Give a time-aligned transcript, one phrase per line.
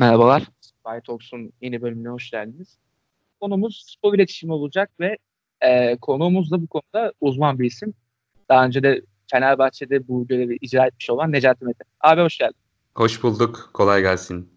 [0.00, 0.42] Merhabalar.
[0.60, 2.78] Spy Talks'un yeni bölümüne hoş geldiniz.
[3.40, 5.18] Konumuz spor iletişimi olacak ve
[5.60, 7.94] e, konuğumuz da bu konuda uzman bir isim.
[8.48, 11.84] Daha önce de Fenerbahçe'de bu görevi icra etmiş olan Necati Mete.
[12.00, 12.56] Abi hoş geldin.
[12.94, 13.70] Hoş bulduk.
[13.74, 14.50] Kolay gelsin.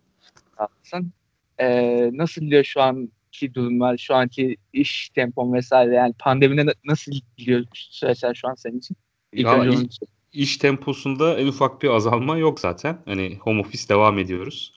[0.56, 1.14] Haklısın.
[1.58, 7.66] E, nasıl gidiyor şu anki durumlar, şu anki iş tempon vesaire yani pandemide nasıl gidiyor
[7.74, 8.98] süreçler şu an senin için?
[9.32, 10.00] İlk ya, iş,
[10.34, 12.98] iş temposunda en ufak bir azalma yok zaten.
[13.06, 14.74] Hani home office devam ediyoruz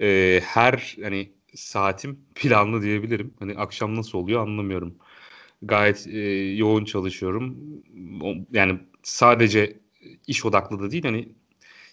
[0.00, 3.34] e, her hani saatim planlı diyebilirim.
[3.38, 4.96] Hani akşam nasıl oluyor anlamıyorum.
[5.62, 6.18] Gayet e,
[6.56, 7.56] yoğun çalışıyorum.
[8.52, 9.78] Yani sadece
[10.26, 11.28] iş odaklı da değil hani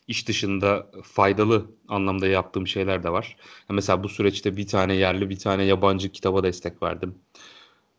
[0.08, 3.38] iş dışında faydalı anlamda yaptığım şeyler de var.
[3.70, 7.16] mesela bu süreçte bir tane yerli bir tane yabancı kitaba destek verdim.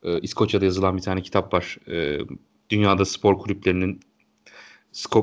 [0.03, 1.79] Ee, İskoçya'da yazılan bir tane kitap var.
[1.89, 2.19] Ee,
[2.71, 4.01] dünyada spor kulüplerinin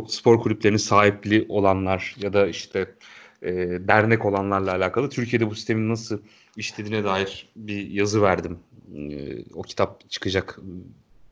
[0.08, 2.96] spor kulüplerinin sahipliği olanlar ya da işte
[3.46, 3.52] e,
[3.88, 5.10] dernek olanlarla alakalı.
[5.10, 6.20] Türkiye'de bu sistemin nasıl
[6.58, 8.60] işlediğine dair bir yazı verdim.
[8.96, 10.60] E, o kitap çıkacak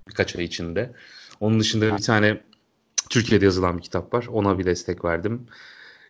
[0.09, 0.91] birkaç ay içinde.
[1.39, 2.41] Onun dışında bir tane
[3.09, 4.27] Türkiye'de yazılan bir kitap var.
[4.31, 5.47] Ona bir destek verdim.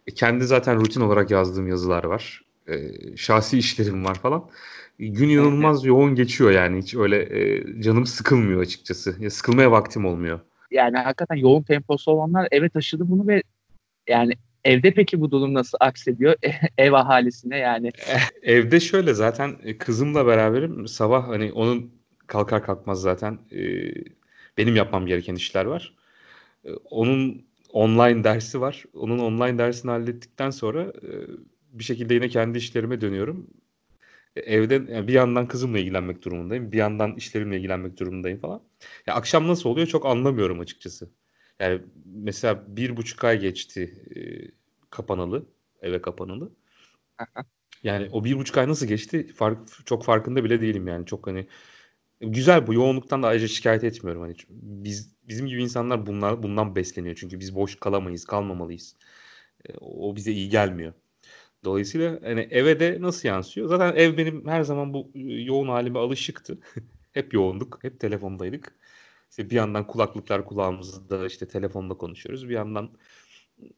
[0.07, 2.41] E, kendi zaten rutin olarak yazdığım yazılar var.
[2.67, 4.49] E, şahsi işlerim var falan.
[4.99, 6.81] Gün inanılmaz yoğun geçiyor yani.
[6.81, 9.15] Hiç öyle e, canım sıkılmıyor açıkçası.
[9.19, 10.39] Ya, sıkılmaya vaktim olmuyor.
[10.71, 13.43] Yani hakikaten yoğun temposu olanlar eve taşıdı bunu ve
[14.07, 14.33] yani
[14.65, 16.35] Evde peki bu durum nasıl aksediyor
[16.77, 17.91] ev ahalisine yani?
[18.41, 20.87] Evde şöyle zaten e, kızımla beraberim.
[20.87, 21.91] Sabah hani onun
[22.27, 23.61] kalkar kalkmaz zaten e,
[24.57, 25.93] benim yapmam gereken işler var.
[26.65, 28.83] E, onun online dersi var.
[28.93, 30.93] Onun online dersini hallettikten sonra
[31.71, 33.47] bir şekilde yine kendi işlerime dönüyorum.
[34.35, 36.71] Evde yani bir yandan kızımla ilgilenmek durumundayım.
[36.71, 38.61] Bir yandan işlerimle ilgilenmek durumundayım falan.
[39.07, 41.09] Ya akşam nasıl oluyor çok anlamıyorum açıkçası.
[41.59, 44.21] Yani mesela bir buçuk ay geçti e,
[44.89, 45.45] kapanalı,
[45.81, 46.51] eve kapanalı.
[47.83, 51.05] yani o bir buçuk ay nasıl geçti fark, çok farkında bile değilim yani.
[51.05, 51.47] Çok hani
[52.21, 54.21] güzel bu yoğunluktan da ayrıca şikayet etmiyorum.
[54.21, 57.15] Hani biz bizim gibi insanlar bunlar bundan besleniyor.
[57.15, 58.95] Çünkü biz boş kalamayız, kalmamalıyız.
[59.69, 60.93] E, o bize iyi gelmiyor.
[61.65, 63.67] Dolayısıyla hani eve de nasıl yansıyor?
[63.67, 66.59] Zaten ev benim her zaman bu yoğun halime alışıktı.
[67.13, 68.75] hep yoğunduk, hep telefondaydık.
[69.33, 72.49] İşte bir yandan kulaklıklar kulağımızda işte telefonda konuşuyoruz.
[72.49, 72.89] Bir yandan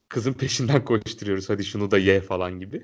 [0.09, 1.49] kızın peşinden koşturuyoruz.
[1.49, 2.83] Hadi şunu da ye falan gibi.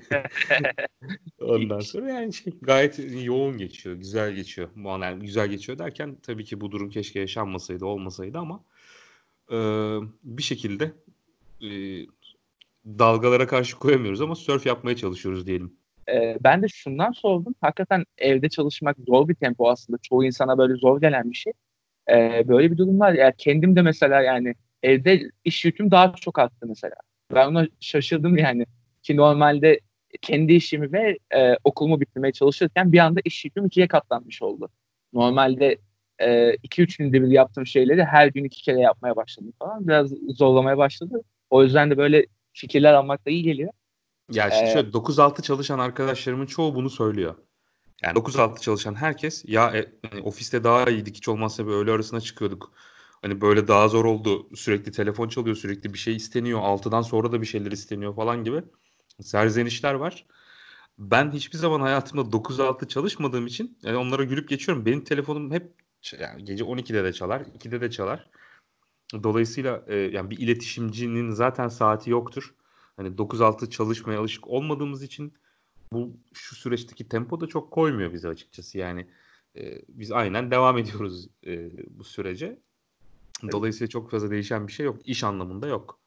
[1.40, 4.68] Ondan sonra yani şey gayet yoğun geçiyor, güzel geçiyor.
[4.76, 8.64] Yani güzel geçiyor derken tabii ki bu durum keşke yaşanmasaydı, olmasaydı ama
[9.50, 9.56] e,
[10.22, 10.92] bir şekilde
[11.62, 11.70] e,
[12.86, 15.76] dalgalara karşı koyamıyoruz ama surf yapmaya çalışıyoruz diyelim.
[16.44, 17.54] Ben de şundan sordum.
[17.60, 19.98] Hakikaten evde çalışmak zor bir tempo aslında.
[20.02, 21.52] Çoğu insana böyle zor gelen bir şey.
[22.10, 23.12] E, böyle bir durum var.
[23.12, 26.94] Yani kendim de mesela yani evde iş yüküm daha çok arttı mesela.
[27.34, 28.66] Ben ona şaşırdım yani.
[29.02, 29.80] Ki normalde
[30.22, 34.68] kendi işimi ve e, okulumu bitirmeye çalışırken bir anda iş yüküm ikiye katlanmış oldu.
[35.12, 35.78] Normalde
[36.18, 39.88] 2-3 e, günde bir yaptığım şeyleri her gün iki kere yapmaya başladım falan.
[39.88, 41.22] Biraz zorlamaya başladı.
[41.50, 43.72] O yüzden de böyle fikirler almak da iyi geliyor.
[44.32, 47.34] Ya şimdi ee, şöyle 9-6 çalışan arkadaşlarımın çoğu bunu söylüyor.
[48.02, 52.20] Yani 9-6 çalışan herkes ya e, hani ofiste daha iyiydik hiç olmazsa bir öğle arasına
[52.20, 52.72] çıkıyorduk.
[53.22, 54.48] Hani böyle daha zor oldu.
[54.56, 56.60] Sürekli telefon çalıyor, sürekli bir şey isteniyor.
[56.60, 58.62] 6'dan sonra da bir şeyler isteniyor falan gibi.
[59.20, 60.26] Serzenişler var.
[60.98, 64.86] Ben hiçbir zaman hayatımda 9-6 çalışmadığım için yani onlara gülüp geçiyorum.
[64.86, 65.74] Benim telefonum hep
[66.20, 68.30] yani gece 12'de de çalar, 2'de de çalar.
[69.22, 72.54] Dolayısıyla e, yani bir iletişimcinin zaten saati yoktur.
[72.96, 75.34] Hani 9-6 çalışmaya alışık olmadığımız için
[75.92, 78.78] bu şu süreçteki tempo da çok koymuyor bize açıkçası.
[78.78, 79.06] Yani
[79.56, 82.58] e, biz aynen devam ediyoruz e, bu sürece.
[83.52, 84.96] Dolayısıyla çok fazla değişen bir şey yok.
[85.04, 86.00] İş anlamında yok.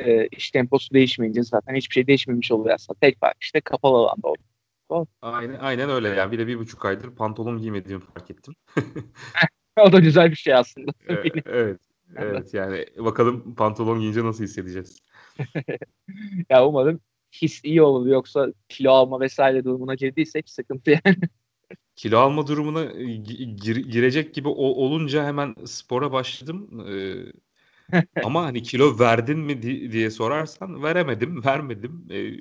[0.00, 2.98] E, iş temposu değişmeyince zaten hiçbir şey değişmemiş oluyor aslında.
[3.00, 4.42] Tek fark işte kapalı alanda oldu.
[4.90, 5.06] Doğru.
[5.22, 6.32] Aynen, aynen öyle yani.
[6.32, 8.54] Bir de bir buçuk aydır pantolon giymediğimi fark ettim.
[9.80, 10.92] o da güzel bir şey aslında.
[11.08, 11.36] evet.
[11.46, 11.80] Evet.
[12.16, 14.98] Evet yani bakalım pantolon giyince nasıl hissedeceğiz.
[16.50, 17.00] ya umarım
[17.32, 21.16] his iyi olur yoksa kilo alma vesaire durumuna girdiysek sıkıntı yani.
[21.96, 26.86] kilo alma durumuna e, gir, girecek gibi o, olunca hemen spora başladım.
[26.88, 32.08] Ee, ama hani kilo verdin mi diye sorarsan veremedim, vermedim.
[32.10, 32.36] Ee,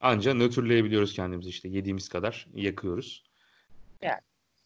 [0.00, 3.24] anca nötrleyebiliyoruz kendimizi işte yediğimiz kadar yakıyoruz.
[4.02, 4.20] Yani.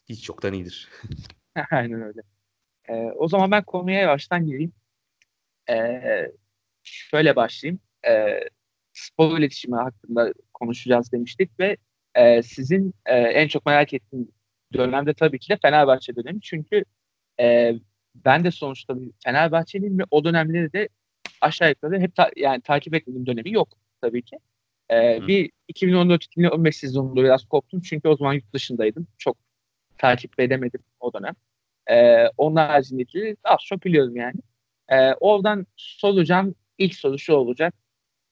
[0.09, 0.89] Hiç çoktan iyidir.
[1.71, 2.21] Aynen öyle.
[2.89, 4.73] Ee, o zaman ben konuya yavaştan gireyim.
[5.69, 6.31] Ee,
[6.83, 7.79] şöyle başlayayım.
[8.07, 8.49] Ee,
[9.01, 11.77] spor iletişimi hakkında konuşacağız demiştik ve
[12.15, 14.27] e, sizin e, en çok merak ettiğim
[14.73, 16.41] dönemde tabii ki de Fenerbahçe dönemi.
[16.41, 16.83] Çünkü
[17.39, 17.73] e,
[18.15, 20.89] ben de sonuçta bir Fenerbahçeliyim ve o dönemleri de
[21.41, 23.69] aşağı yukarı hep ta- yani takip ettiğim dönemi yok
[24.01, 24.37] tabii ki.
[24.91, 29.07] Ee, bir 2014-2015 sezonunda biraz koptum çünkü o zaman yurt dışındaydım.
[29.17, 29.37] Çok
[29.97, 31.33] takip edemedim o dönem.
[31.87, 34.39] Ee, onun haricinde az çok biliyorum yani.
[34.89, 37.73] Ee, oradan soracağım ilk soru şu olacak.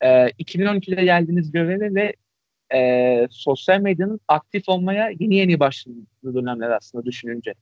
[0.02, 0.08] Ee,
[0.40, 2.16] 2012'de geldiğiniz göreve ve
[2.74, 7.54] e, sosyal medyanın aktif olmaya yeni yeni başladığı dönemler aslında düşününce.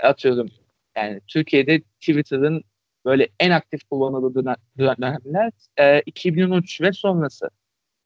[0.00, 0.48] Atıyorum
[0.96, 2.62] yani Türkiye'de Twitter'ın
[3.04, 7.50] böyle en aktif kullanıldığı dönemler e, 2013 ve sonrası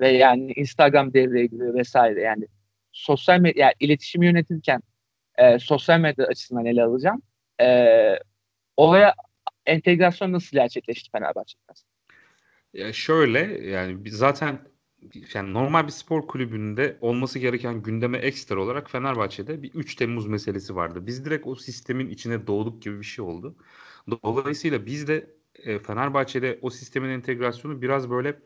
[0.01, 2.47] ve yani Instagram devreye giriyor vesaire yani
[2.93, 4.83] sosyal medya yani iletişimi yönetirken
[5.39, 7.23] e, sosyal medya açısından ele alacağım.
[7.61, 7.67] E,
[8.77, 9.15] oraya
[9.67, 11.90] entegrasyon nasıl gerçekleşti Fenerbahçe'de?
[12.73, 13.39] Ya şöyle
[13.71, 14.69] yani zaten
[15.35, 20.77] yani normal bir spor kulübünde olması gereken gündeme ekstra olarak Fenerbahçe'de bir 3 Temmuz meselesi
[20.77, 21.07] vardı.
[21.07, 23.57] Biz direkt o sistemin içine doğduk gibi bir şey oldu.
[24.25, 28.41] Dolayısıyla biz de e, Fenerbahçe'de o sistemin entegrasyonu biraz böyle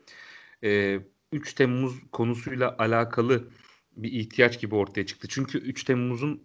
[0.63, 0.99] e,
[1.31, 3.49] 3 Temmuz konusuyla alakalı
[3.97, 5.27] bir ihtiyaç gibi ortaya çıktı.
[5.31, 6.43] Çünkü 3 Temmuz'un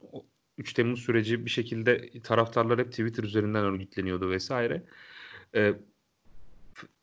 [0.58, 4.84] 3 Temmuz süreci bir şekilde taraftarlar hep Twitter üzerinden örgütleniyordu vesaire.
[5.54, 5.74] E,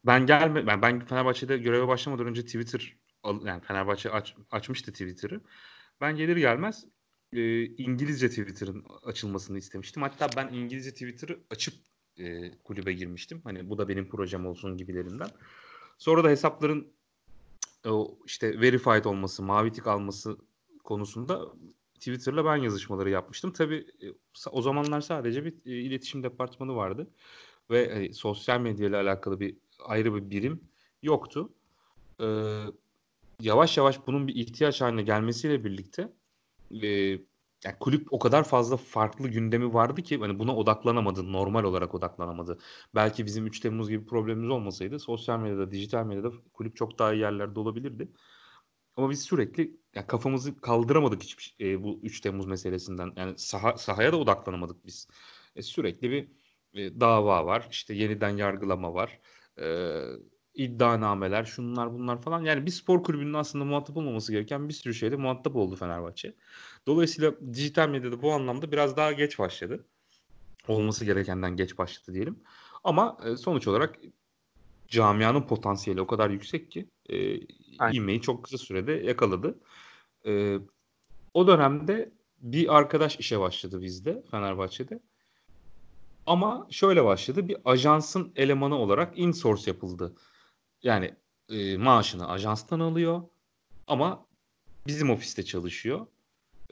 [0.06, 2.96] ben gelme ben, ben Fenerbahçe'de göreve başlamadan önce Twitter
[3.46, 5.42] yani Fenerbahçe aç, açmıştı Twitter'ı.
[6.02, 6.86] Ben gelir gelmez
[7.34, 10.04] e, İngilizce Twitter'ın açılmasını istemiştim.
[10.04, 11.74] Hatta ben İngilizce Twitter'ı açıp
[12.18, 13.42] e, kulübe girmiştim.
[13.44, 15.30] Hani bu da benim projem olsun gibilerinden.
[15.98, 16.88] Sonra da hesapların
[17.86, 20.38] o işte verified olması, mavi tik alması
[20.84, 21.54] konusunda
[21.94, 23.54] Twitter'la ben yazışmaları yapmıştım.
[23.54, 24.06] Tabii e,
[24.52, 27.08] o zamanlar sadece bir e, iletişim departmanı vardı
[27.70, 30.62] ve e, sosyal medya ile alakalı bir ayrı bir birim
[31.04, 31.54] yoktu.
[32.22, 32.26] Ee,
[33.42, 36.14] yavaş yavaş bunun bir ihtiyaç haline gelmesiyle birlikte
[36.84, 36.88] e,
[37.66, 42.60] yani kulüp o kadar fazla farklı gündemi vardı ki hani buna odaklanamadı, normal olarak odaklanamadı.
[42.96, 47.22] Belki bizim 3 Temmuz gibi problemimiz olmasaydı sosyal medyada, dijital medyada kulüp çok daha iyi
[47.22, 48.12] yerlerde olabilirdi.
[48.96, 53.14] Ama biz sürekli yani kafamızı kaldıramadık hiçbir e, bu 3 Temmuz meselesinden.
[53.16, 55.08] Yani saha, sahaya da odaklanamadık biz.
[55.56, 56.28] E, sürekli bir
[56.74, 59.20] e, dava var, işte yeniden yargılama var
[59.62, 60.02] e,
[60.54, 62.42] iddianameler, şunlar bunlar falan.
[62.42, 66.34] Yani bir spor kulübünün aslında muhatap olmaması gereken bir sürü şeyde muhatap oldu Fenerbahçe.
[66.88, 69.86] Dolayısıyla dijital medyada bu anlamda biraz daha geç başladı.
[70.68, 72.40] Olması gerekenden geç başladı diyelim.
[72.84, 74.00] Ama e, sonuç olarak
[74.88, 77.40] camianın potansiyeli o kadar yüksek ki e,
[77.94, 79.60] ivmeyi çok kısa sürede yakaladı.
[80.26, 80.58] E,
[81.34, 82.12] o dönemde
[82.42, 85.00] bir arkadaş işe başladı bizde Fenerbahçe'de.
[86.28, 87.48] Ama şöyle başladı.
[87.48, 90.16] Bir ajansın elemanı olarak insource yapıldı.
[90.84, 91.16] Yani
[91.50, 93.22] e, maaşını ajanstan alıyor
[93.88, 94.26] ama
[94.88, 96.08] bizim ofiste çalışıyor.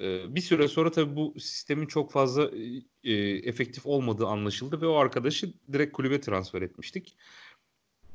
[0.01, 3.13] E, bir süre sonra tabii bu sistemin çok fazla e, e,
[3.49, 7.17] efektif olmadığı anlaşıldı ve o arkadaşı direkt kulübe transfer etmiştik.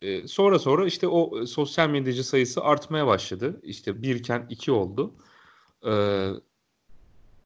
[0.02, 3.60] E, sonra sonra işte o sosyal medyacı sayısı artmaya başladı.
[3.62, 5.14] İşte birken iki oldu.
[5.86, 5.92] E,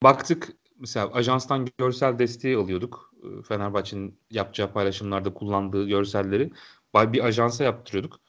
[0.02, 3.13] baktık mesela ajanstan görsel desteği alıyorduk.
[3.24, 6.50] E, Fenerbahçe'nin yapacağı paylaşımlarda kullandığı görselleri
[6.94, 8.20] bir ajansa yaptırıyorduk.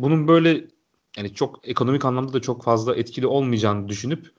[0.00, 0.68] Bunun böyle
[1.16, 4.32] yani çok ekonomik anlamda da çok fazla etkili olmayacağını düşünüp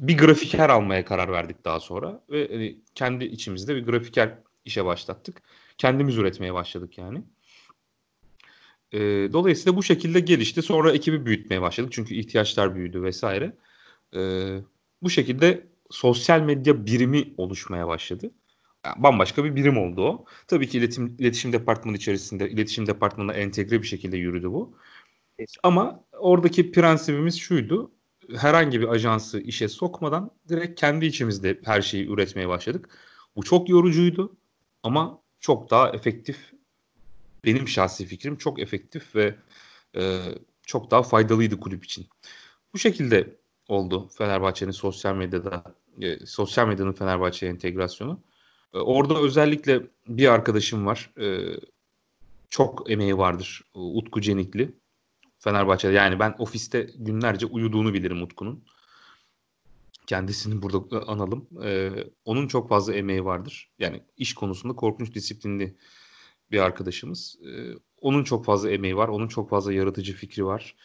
[0.00, 5.42] bir grafiker almaya karar verdik daha sonra ve hani kendi içimizde bir grafiker işe başlattık.
[5.78, 7.22] Kendimiz üretmeye başladık yani.
[8.92, 8.98] E,
[9.32, 10.62] dolayısıyla bu şekilde gelişti.
[10.62, 13.56] Sonra ekibi büyütmeye başladık çünkü ihtiyaçlar büyüdü vesaire.
[14.14, 14.20] E,
[15.02, 18.30] bu şekilde sosyal medya birimi oluşmaya başladı.
[18.86, 20.24] Yani bambaşka bir birim oldu o.
[20.46, 24.76] Tabii ki iletişim, iletişim departmanı içerisinde, iletişim departmanına entegre bir şekilde yürüdü bu.
[25.62, 27.92] Ama oradaki prensibimiz şuydu.
[28.36, 32.98] Herhangi bir ajansı işe sokmadan direkt kendi içimizde her şeyi üretmeye başladık.
[33.36, 34.36] Bu çok yorucuydu
[34.82, 36.52] ama çok daha efektif.
[37.44, 39.36] Benim şahsi fikrim çok efektif ve
[39.96, 40.20] e,
[40.62, 42.06] çok daha faydalıydı kulüp için.
[42.74, 43.36] Bu şekilde
[43.68, 45.64] oldu Fenerbahçe'nin sosyal medyada
[46.00, 48.20] e, sosyal medyanın Fenerbahçe'ye entegrasyonu.
[48.74, 51.10] E, orada özellikle bir arkadaşım var.
[51.20, 51.56] E,
[52.48, 53.64] çok emeği vardır.
[53.74, 54.74] Utku Cenikli.
[55.38, 58.64] Fenerbahçe'de yani ben ofiste günlerce uyuduğunu bilirim Utku'nun.
[60.06, 61.48] Kendisini burada e, analım.
[61.64, 61.90] E,
[62.24, 63.70] onun çok fazla emeği vardır.
[63.78, 65.76] Yani iş konusunda korkunç disiplinli
[66.50, 67.38] bir arkadaşımız.
[67.46, 67.50] E,
[68.00, 69.08] onun çok fazla emeği var.
[69.08, 70.76] Onun çok fazla yaratıcı fikri var.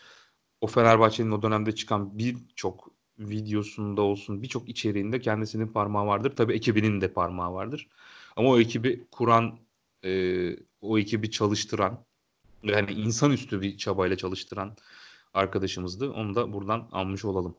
[0.62, 6.36] O Fenerbahçe'nin o dönemde çıkan birçok videosunda olsun birçok içeriğinde kendisinin parmağı vardır.
[6.36, 7.88] Tabii ekibinin de parmağı vardır.
[8.36, 9.60] Ama o ekibi kuran,
[10.04, 12.06] e, o ekibi çalıştıran,
[12.64, 14.76] yani insanüstü bir çabayla çalıştıran
[15.34, 16.12] arkadaşımızdı.
[16.12, 17.58] Onu da buradan almış olalım.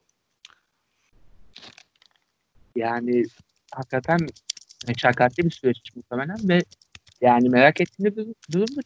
[2.76, 3.24] Yani
[3.72, 4.18] hakikaten
[4.88, 6.60] meşakkatli bir süreç muhtemelen ve
[7.20, 8.26] yani merak ettiğim bir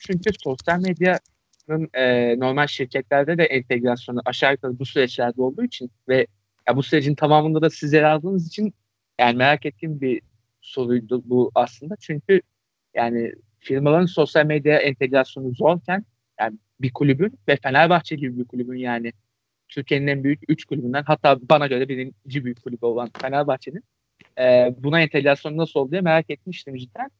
[0.00, 1.18] çünkü sosyal medya
[1.94, 6.26] e, normal şirketlerde de entegrasyonu aşağı yukarı bu süreçlerde olduğu için ve
[6.68, 8.74] ya bu sürecin tamamında da siz yer aldığınız için
[9.20, 10.22] yani merak ettiğim bir
[10.60, 11.96] soruydu bu aslında.
[12.00, 12.42] Çünkü
[12.94, 16.04] yani firmaların sosyal medya entegrasyonu zorken
[16.40, 19.12] yani bir kulübün ve Fenerbahçe gibi bir kulübün yani
[19.68, 23.84] Türkiye'nin en büyük 3 kulübünden hatta bana göre birinci büyük kulübü olan Fenerbahçe'nin
[24.38, 27.10] e, buna entegrasyon nasıl oldu diye merak etmiştim cidden.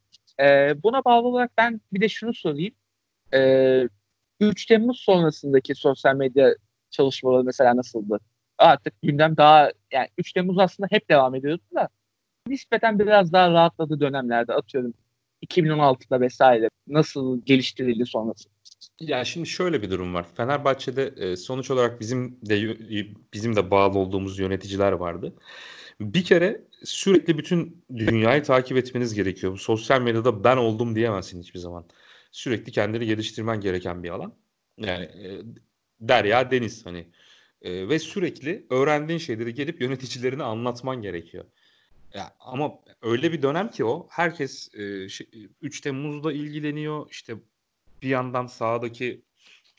[0.41, 2.75] E, buna bağlı olarak ben bir de şunu sorayım.
[3.35, 3.89] E,
[4.41, 6.55] 3 Temmuz sonrasındaki sosyal medya
[6.91, 8.21] çalışmaları mesela nasıldı?
[8.63, 11.89] Artık gündem daha yani 3 Temmuz aslında hep devam ediyordu da
[12.47, 14.95] nispeten biraz daha rahatladı dönemlerde atıyorum
[15.47, 18.49] 2016'da vesaire nasıl geliştirildi sonrası?
[19.01, 20.27] Ya şimdi şöyle bir durum var.
[20.37, 22.77] Fenerbahçe'de e, sonuç olarak bizim de
[23.33, 25.35] bizim de bağlı olduğumuz yöneticiler vardı.
[26.01, 29.59] Bir kere sürekli bütün dünyayı takip etmeniz gerekiyor.
[29.59, 31.85] Sosyal medyada ben oldum diyemezsin hiçbir zaman.
[32.33, 34.35] Sürekli kendini geliştirmen gereken bir alan.
[34.79, 35.43] Yani e,
[36.01, 37.07] derya deniz hani
[37.63, 41.45] e, ve sürekli öğrendiğin şeyleri gelip yöneticilerine anlatman gerekiyor.
[42.15, 45.27] Ya, ama öyle bir dönem ki o herkes e, şey,
[45.61, 47.11] 3 Temmuz'da ilgileniyor.
[47.11, 47.37] İşte
[48.03, 49.25] bir yandan sahadaki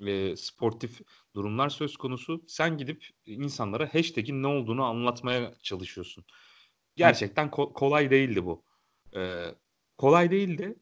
[0.08, 1.02] e, sportif
[1.36, 2.44] durumlar söz konusu.
[2.48, 6.26] Sen gidip insanlara hashtag'in ne olduğunu anlatmaya çalışıyorsun.
[6.96, 8.64] Gerçekten ko- kolay değildi bu.
[9.16, 9.46] E,
[9.98, 10.76] kolay değildi.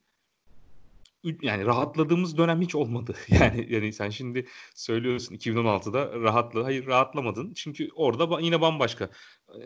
[1.42, 3.14] Yani rahatladığımız dönem hiç olmadı.
[3.28, 6.62] Yani yani sen şimdi söylüyorsun 2016'da rahatlı.
[6.62, 7.54] Hayır rahatlamadın.
[7.54, 9.10] Çünkü orada yine bambaşka.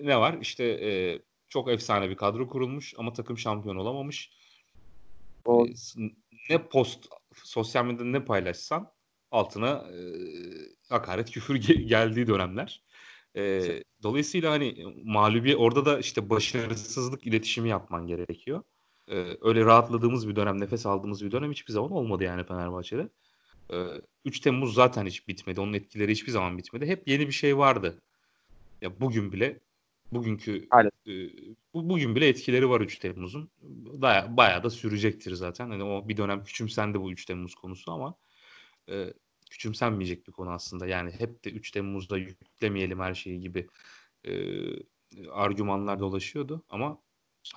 [0.03, 0.39] Ne var?
[0.41, 0.91] İşte e,
[1.49, 4.31] çok efsane bir kadro kurulmuş ama takım şampiyon olamamış.
[5.45, 5.67] O...
[6.51, 8.93] Ne post sosyal medyada ne paylaşsan
[9.31, 9.99] altına e,
[10.89, 12.83] hakaret küfür ge- geldiği dönemler.
[13.37, 13.63] E,
[14.03, 18.63] dolayısıyla hani mağlubi orada da işte başarısızlık iletişimi yapman gerekiyor.
[19.09, 23.09] E, öyle rahatladığımız bir dönem, nefes aldığımız bir dönem hiçbir zaman olmadı yani Fenerbahçe'de.
[23.73, 23.87] E,
[24.25, 25.61] 3 Temmuz zaten hiç bitmedi.
[25.61, 26.87] Onun etkileri hiçbir zaman bitmedi.
[26.87, 28.03] Hep yeni bir şey vardı.
[28.83, 29.61] Ya bugün bile
[30.13, 30.69] bugünkü
[31.07, 31.13] e,
[31.75, 33.51] bu, bugün bile etkileri var 3 Temmuz'un.
[34.03, 35.71] Baya, bayağı da sürecektir zaten.
[35.71, 38.15] Hani o bir dönem küçümsendi bu 3 Temmuz konusu ama
[38.91, 39.15] e,
[39.51, 40.87] küçümsenmeyecek bir konu aslında.
[40.87, 43.67] Yani hep de 3 Temmuz'da yüklemeyelim her şeyi gibi
[44.25, 44.33] e,
[45.31, 46.99] argümanlar dolaşıyordu ama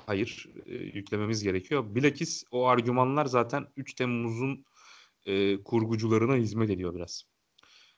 [0.05, 1.95] hayır e, yüklememiz gerekiyor.
[1.95, 4.65] Bilakis o argümanlar zaten 3 Temmuz'un
[5.25, 7.23] e, kurgucularına hizmet ediyor biraz.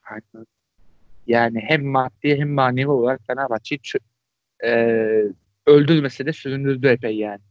[0.03, 0.45] Aynen.
[1.27, 3.79] Yani hem maddi hem manevi olarak Fenerbahçe'yi
[4.63, 4.71] e,
[5.65, 7.41] öldürmese de süründürdü epey yani.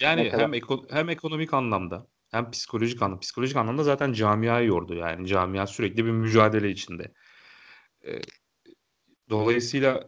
[0.00, 3.20] Yani hem eko, hem ekonomik anlamda hem psikolojik anlamda.
[3.20, 5.26] Psikolojik anlamda zaten camiayı yordu yani.
[5.26, 7.12] Camia sürekli bir mücadele içinde.
[8.06, 8.20] E,
[9.30, 10.06] dolayısıyla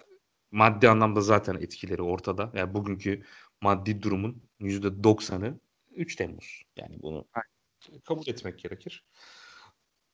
[0.50, 2.50] maddi anlamda zaten etkileri ortada.
[2.54, 3.22] Yani bugünkü
[3.64, 5.58] maddi durumun %90'ı
[5.94, 6.62] 3 Temmuz.
[6.76, 7.24] Yani bunu
[8.04, 9.04] kabul etmek gerekir.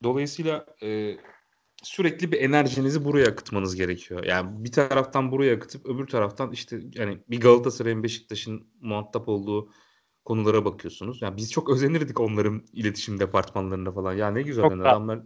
[0.02, 1.16] Dolayısıyla e,
[1.82, 4.24] sürekli bir enerjinizi buraya akıtmanız gerekiyor.
[4.24, 9.72] Yani bir taraftan buraya akıtıp öbür taraftan işte yani bir Galatasaray'ın Beşiktaş'ın muhatap olduğu
[10.24, 11.22] konulara bakıyorsunuz.
[11.22, 14.12] Yani biz çok özenirdik onların iletişim departmanlarında falan.
[14.12, 15.20] Ya ne güzel yani adamlar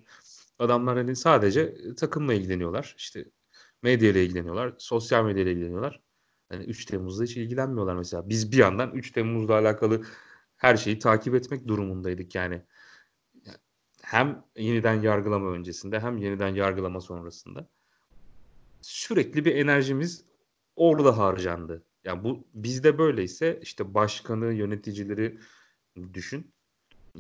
[0.59, 2.95] adamlar hani sadece takımla ilgileniyorlar.
[2.99, 3.25] İşte
[3.83, 6.04] medya ile ilgileniyorlar, sosyal medya ile ilgileniyorlar.
[6.55, 8.29] Hani 3 Temmuz'da hiç ilgilenmiyorlar mesela.
[8.29, 10.03] Biz bir yandan 3 Temmuz'la alakalı
[10.57, 12.63] her şeyi takip etmek durumundaydık yani
[14.03, 17.69] hem yeniden yargılama öncesinde hem yeniden yargılama sonrasında
[18.81, 20.25] sürekli bir enerjimiz
[20.77, 21.85] orada harcandı.
[22.05, 25.39] Yani bu bizde böyleyse işte başkanı, yöneticileri
[26.13, 26.55] düşün.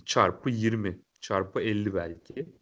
[0.04, 2.54] Çarpı 20, çarpı 50 belki.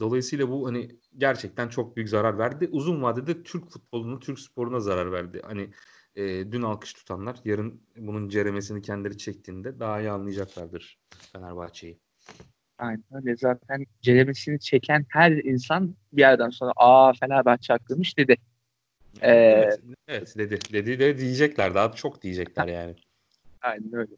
[0.00, 2.68] Dolayısıyla bu hani gerçekten çok büyük zarar verdi.
[2.72, 5.42] Uzun vadede Türk futboluna, Türk sporuna zarar verdi.
[5.44, 5.70] Hani
[6.16, 10.98] e, dün alkış tutanlar yarın bunun ceremesini kendileri çektiğinde daha iyi anlayacaklardır
[11.32, 11.98] Fenerbahçe'yi.
[12.78, 13.36] Aynen öyle.
[13.36, 18.36] Zaten ceremesini çeken her insan bir yerden sonra aa Fenerbahçe haklıymış dedi.
[19.22, 20.58] Ee, evet, evet dedi.
[20.72, 21.74] Dedi de diyecekler.
[21.74, 22.94] Daha çok diyecekler yani.
[23.62, 24.12] Aynen öyle.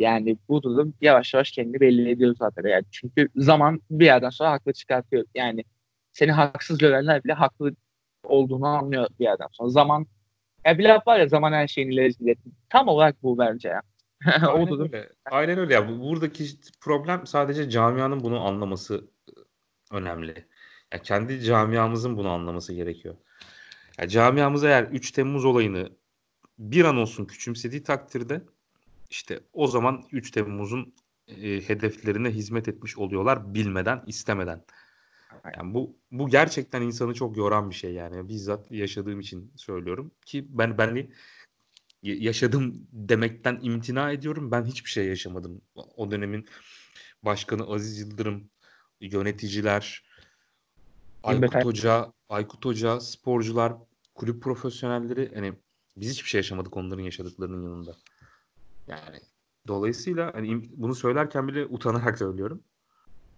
[0.00, 2.68] Yani bu durum yavaş yavaş kendini belli ediyor zaten.
[2.68, 5.24] Yani çünkü zaman bir yerden sonra haklı çıkartıyor.
[5.34, 5.64] Yani
[6.12, 7.74] seni haksız görenler bile haklı
[8.24, 9.68] olduğunu anlıyor bir yerden sonra.
[9.68, 10.06] Zaman
[10.64, 12.36] ya bir laf var ya zaman her şeyin ileri
[12.68, 13.82] Tam olarak bu bence ya.
[14.48, 15.08] Aynen öyle.
[15.30, 16.00] Aynen öyle ya.
[16.00, 16.44] Buradaki
[16.80, 19.10] problem sadece camianın bunu anlaması
[19.92, 20.46] önemli.
[20.92, 23.14] Ya kendi camiamızın bunu anlaması gerekiyor.
[23.98, 25.88] Ya camiamız eğer 3 Temmuz olayını
[26.58, 28.42] bir an olsun küçümsediği takdirde
[29.10, 30.94] işte o zaman 3 Temmuz'un
[31.28, 34.64] e, hedeflerine hizmet etmiş oluyorlar bilmeden, istemeden.
[35.56, 38.28] Yani bu bu gerçekten insanı çok yoran bir şey yani.
[38.28, 41.10] Bizzat yaşadığım için söylüyorum ki ben ben
[42.02, 44.50] yaşadım demekten imtina ediyorum.
[44.50, 45.60] Ben hiçbir şey yaşamadım.
[45.74, 46.46] O dönemin
[47.22, 48.50] başkanı Aziz Yıldırım
[49.00, 50.04] yöneticiler,
[51.22, 53.72] Aykut Hoca, Aykut Hoca, sporcular,
[54.14, 55.52] kulüp profesyonelleri hani
[55.96, 57.96] biz hiçbir şey yaşamadık onların yaşadıklarının yanında.
[58.90, 59.20] Yani
[59.68, 62.62] dolayısıyla hani bunu söylerken bile utanarak söylüyorum.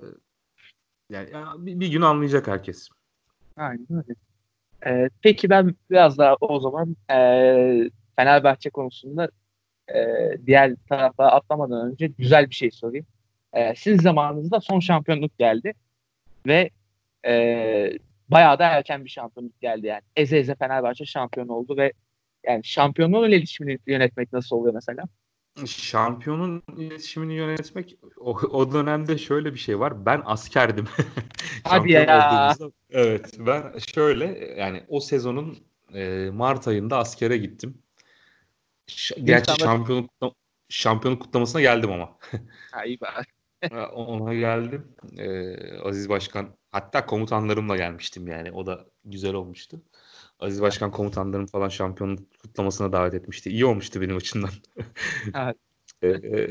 [0.01, 0.07] Ee,
[1.11, 2.89] yani ya, bir, bir gün anlayacak herkes.
[3.57, 4.15] Aynen öyle.
[4.87, 9.29] Ee, peki ben biraz daha o zaman e, Fenerbahçe konusunda
[9.95, 9.99] e,
[10.47, 13.07] diğer tarafa atlamadan önce güzel bir şey sorayım.
[13.53, 15.75] E, sizin zamanınızda son şampiyonluk geldi
[16.47, 16.71] ve
[17.27, 20.03] e, bayağı da erken bir şampiyonluk geldi yani.
[20.17, 21.93] Eze eze Fenerbahçe şampiyon oldu ve
[22.47, 25.05] yani şampiyonluğun iletişimini yönetmek nasıl oluyor mesela?
[25.67, 30.07] Şampiyonun iletişimini yönetmek o, o dönemde şöyle bir şey var.
[30.07, 30.87] Ben askerdim.
[31.65, 32.57] Hadi ya.
[32.91, 35.59] Evet ben şöyle yani o sezonun
[35.95, 37.83] e, Mart ayında askere gittim.
[38.87, 40.37] Ş- gerçi şampiyonluk
[40.69, 42.19] şampiyonluk kutlamasına geldim ama.
[42.73, 43.27] ha iyi bari.
[43.93, 44.97] Ona geldim.
[45.19, 48.53] Ee, Aziz Başkan hatta komutanlarımla gelmiştim yani.
[48.53, 49.83] O da güzel olmuştu.
[50.43, 53.51] Aziz Başkan komutanlarım falan şampiyonluk kutlamasına davet etmişti.
[53.51, 54.51] İyi olmuştu benim açımdan.
[55.35, 55.57] evet.
[56.03, 56.51] ee, e,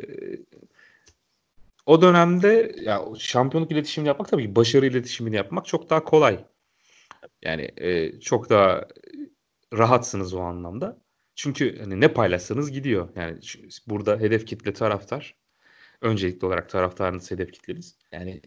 [1.86, 6.46] o dönemde ya şampiyonluk iletişimini yapmak tabii ki başarı iletişimini yapmak çok daha kolay.
[7.42, 8.88] Yani e, çok daha
[9.74, 11.02] rahatsınız o anlamda.
[11.36, 13.10] Çünkü hani ne paylaşsanız gidiyor.
[13.16, 13.40] Yani
[13.88, 15.36] burada hedef kitle taraftar.
[16.02, 17.98] Öncelikli olarak taraftarınız hedef kitleniz.
[18.12, 18.42] Yani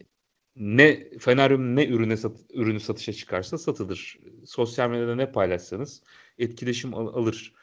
[0.55, 4.19] ne Feneryum ne ürüne sat, ürünü satışa çıkarsa satılır.
[4.45, 6.03] Sosyal medyada ne paylaşsanız
[6.37, 7.53] etkileşim al, alır.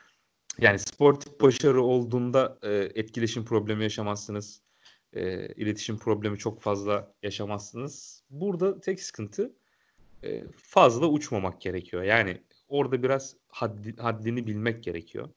[0.59, 4.63] Yani sportif başarı olduğunda e, etkileşim problemi yaşamazsınız.
[5.13, 8.23] E, iletişim problemi çok fazla yaşamazsınız.
[8.31, 9.53] Burada tek sıkıntı
[10.25, 12.03] e, fazla uçmamak gerekiyor.
[12.03, 15.29] Yani orada biraz haddi, haddini bilmek gerekiyor.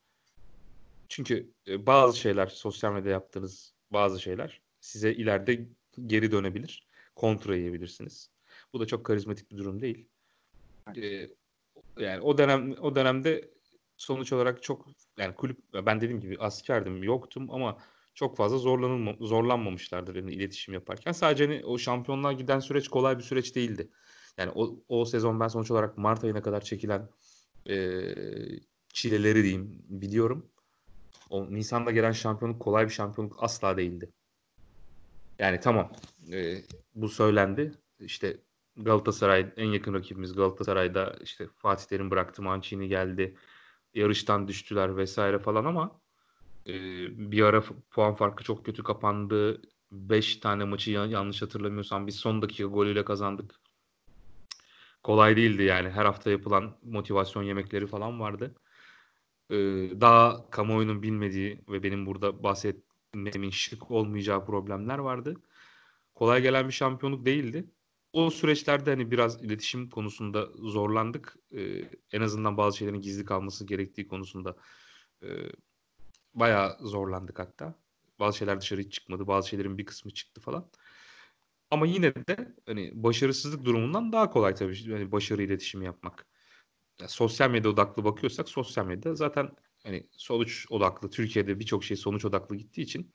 [1.10, 5.66] Çünkü e, bazı şeyler sosyal medyada yaptığınız bazı şeyler size ileride
[6.08, 6.88] geri dönebilir.
[7.16, 8.32] Kontra yiyebilirsiniz.
[8.74, 10.10] Bu da çok karizmatik bir durum değil.
[10.98, 11.30] Ee,
[12.00, 13.52] yani o dönem o dönemde
[13.98, 17.78] sonuç olarak çok yani kulüp ben dediğim gibi askerdim yoktum ama
[18.14, 21.12] çok fazla zorlanılma, zorlanmamışlardır yani iletişim yaparken.
[21.12, 23.90] Sadece hani o şampiyonluğa giden süreç kolay bir süreç değildi.
[24.38, 27.10] Yani o, o sezon ben sonuç olarak Mart ayına kadar çekilen
[27.70, 27.76] e,
[28.94, 30.52] çileleri diyeyim biliyorum.
[31.30, 34.12] O Nisan'da gelen şampiyonluk kolay bir şampiyonluk asla değildi.
[35.40, 35.92] Yani tamam
[36.32, 36.62] e,
[36.96, 37.72] bu söylendi.
[38.00, 38.38] İşte
[38.78, 43.36] Galatasaray en yakın rakibimiz Galatasaray'da işte Fatih Terim bıraktı Mancini geldi.
[43.94, 46.02] Yarıştan düştüler vesaire falan ama
[46.68, 46.74] e,
[47.32, 49.62] bir ara puan farkı çok kötü kapandı.
[49.92, 53.56] 5 tane maçı yanlış hatırlamıyorsam biz son dakika golüyle kazandık.
[55.04, 55.90] Kolay değildi yani.
[55.90, 58.56] Her hafta yapılan motivasyon yemekleri falan vardı.
[59.50, 59.56] Ee,
[60.02, 62.44] daha kamuoyunun bilmediği ve benim burada
[63.16, 65.36] bahsetmemin şık olmayacağı problemler vardı
[66.16, 67.66] kolay gelen bir şampiyonluk değildi.
[68.14, 71.36] O süreçlerde hani biraz iletişim konusunda zorlandık.
[71.52, 74.56] Ee, en azından bazı şeylerin gizli kalması gerektiği konusunda
[75.24, 75.28] e,
[76.34, 77.76] bayağı zorlandık hatta.
[78.20, 79.28] Bazı şeyler dışarı hiç çıkmadı.
[79.28, 80.70] Bazı şeylerin bir kısmı çıktı falan.
[81.72, 86.26] Ama yine de hani başarısızlık durumundan daha kolay tabii hani başarı iletişimi yapmak.
[87.00, 89.52] Yani sosyal medya odaklı bakıyorsak sosyal medya zaten
[89.86, 93.12] hani sonuç odaklı Türkiye'de birçok şey sonuç odaklı gittiği için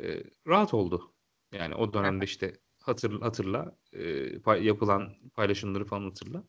[0.00, 1.14] e, rahat oldu.
[1.52, 6.44] Yani o dönemde işte hatır, hatırla e, pay, yapılan paylaşımları falan hatırla.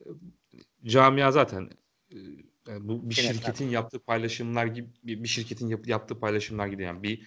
[0.00, 0.06] E,
[0.84, 1.70] camia zaten
[2.10, 2.16] e,
[2.68, 7.26] yani bu bir şirketin yaptığı paylaşımlar gibi bir, şirketin yap, yaptığı paylaşımlar gibi yani bir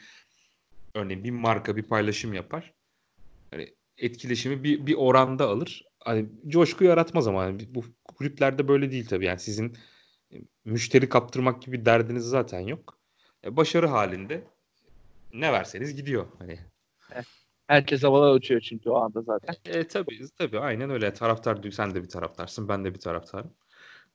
[0.96, 2.74] örneğin bir marka bir paylaşım yapar.
[3.52, 5.84] Hani etkileşimi bir bir oranda alır.
[6.00, 9.26] Hani coşku yaratmaz ama yani bu kulüplerde böyle değil tabii.
[9.26, 9.78] Yani sizin
[10.66, 13.00] müşteri kaptırmak gibi derdiniz zaten yok.
[13.46, 14.44] E, başarı halinde
[15.34, 16.28] ne verseniz gidiyor.
[16.40, 16.60] Hani
[17.72, 19.56] Herkes havalara uçuyor çünkü o anda zaten.
[19.66, 21.14] E, tabii tabii aynen öyle.
[21.14, 23.54] Taraftar sen de bir taraftarsın, ben de bir taraftarım.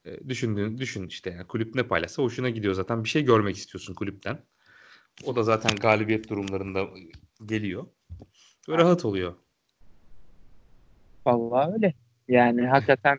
[0.05, 3.05] E, düşündüğün düşün işte yani kulüp ne paylaşsa hoşuna gidiyor zaten.
[3.05, 4.38] Bir şey görmek istiyorsun kulüpten.
[5.24, 6.87] O da zaten galibiyet durumlarında
[7.46, 7.87] geliyor.
[8.68, 9.35] Ve rahat oluyor.
[11.26, 11.94] Vallahi öyle.
[12.29, 13.18] Yani hakikaten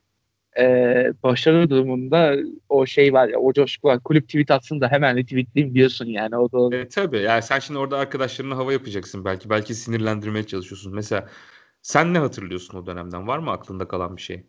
[0.58, 2.36] e, başarı durumunda
[2.70, 4.00] o şey var ya o coşku var.
[4.00, 6.38] Kulüp tweet atsın da hemen retweetleyeyim diyorsun yani.
[6.38, 6.78] O da...
[6.78, 9.50] E, tabii yani sen şimdi orada arkadaşlarına hava yapacaksın belki.
[9.50, 10.96] Belki sinirlendirmeye çalışıyorsun.
[10.96, 11.30] Mesela
[11.82, 13.28] sen ne hatırlıyorsun o dönemden?
[13.28, 14.44] Var mı aklında kalan bir şey?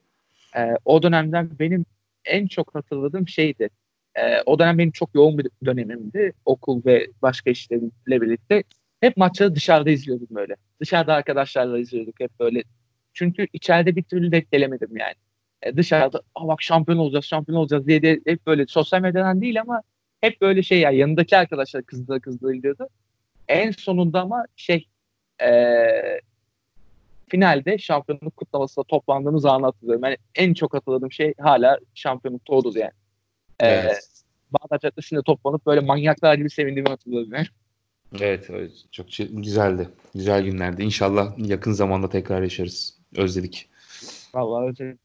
[0.57, 1.85] E, o dönemden benim
[2.25, 3.71] en çok hatırladığım şeydi.
[4.15, 6.33] E, o dönem benim çok yoğun bir dönemimdi.
[6.45, 8.63] Okul ve başka işlerimle birlikte.
[9.01, 10.57] Hep maçları dışarıda izliyordum böyle.
[10.81, 12.63] Dışarıda arkadaşlarla izliyorduk hep böyle.
[13.13, 15.15] Çünkü içeride bir türlü denk gelemedim yani
[15.77, 19.83] dışarıda Aa bak şampiyon olacağız şampiyon olacağız diye de hep böyle sosyal medyadan değil ama
[20.21, 22.89] hep böyle şey ya yanındaki arkadaşlar kızdığı kızdığı diyordu.
[23.49, 24.89] En sonunda ama şey
[25.43, 25.51] e,
[27.29, 30.05] finalde şampiyonluk kutlamasında toplandığımız anı hatırlıyorum.
[30.05, 32.93] Yani en çok hatırladığım şey hala şampiyonlukta odur yani.
[33.61, 34.09] Ee, evet.
[34.51, 37.47] Bağdat Caddesi'nde toplanıp böyle manyaklar gibi sevindiğimi hatırlıyorum yani.
[38.21, 39.89] Evet, evet çok güzeldi.
[40.15, 40.83] Güzel günlerdi.
[40.83, 42.99] İnşallah yakın zamanda tekrar yaşarız.
[43.17, 43.69] Özledik.
[44.35, 45.01] Vallahi özledik.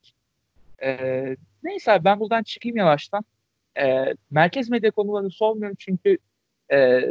[0.84, 3.24] Ee, neyse ben buradan çıkayım yavaştan.
[3.80, 6.17] Ee, merkez medya konularını sormuyorum çünkü
[6.72, 7.02] e,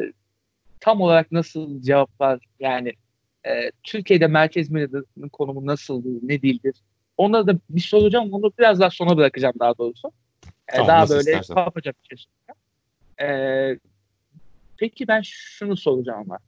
[0.81, 2.93] tam olarak nasıl cevaplar yani
[3.47, 6.75] e, Türkiye'de merkez medyanın konumu nasıldır, ne değildir?
[7.17, 8.33] Onları da bir soracağım.
[8.33, 10.09] Onu biraz daha sona bırakacağım daha doğrusu.
[10.69, 12.59] E, tamam, daha böyle yapacak bir şey soracağım.
[13.21, 13.79] E,
[14.77, 16.39] peki ben şunu soracağım ama.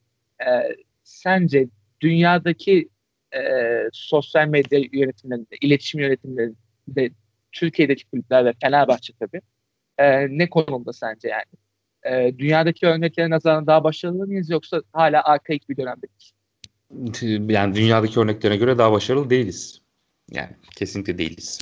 [0.41, 1.69] E, sence
[2.01, 2.89] dünyadaki
[3.37, 3.41] e,
[3.93, 6.64] sosyal medya yönetimlerinde, iletişim yönetimlerinde
[7.53, 9.41] Türkiye'deki kulüpler ve Fenerbahçe tabii
[9.99, 11.45] e, ne konumda sence yani?
[12.17, 16.33] E, dünyadaki örneklere nazaran daha başarılı mıyız yoksa hala arkaik bir dönemdeyiz?
[17.53, 19.81] Yani dünyadaki örneklerine göre daha başarılı değiliz.
[20.31, 21.61] Yani kesinlikle değiliz.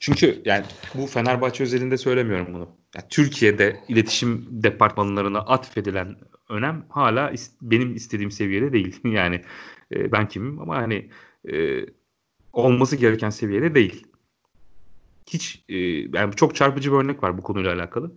[0.00, 2.68] Çünkü yani bu Fenerbahçe özelinde söylemiyorum bunu.
[2.96, 6.16] Yani Türkiye'de iletişim departmanlarına atfedilen
[6.48, 9.00] önem hala is- benim istediğim seviyede değil.
[9.04, 9.42] Yani
[9.94, 11.10] e, ben kimim ama hani
[11.52, 11.86] e,
[12.52, 14.06] olması gereken seviyede değil.
[15.30, 15.76] Hiç e,
[16.18, 18.12] yani çok çarpıcı bir örnek var bu konuyla alakalı.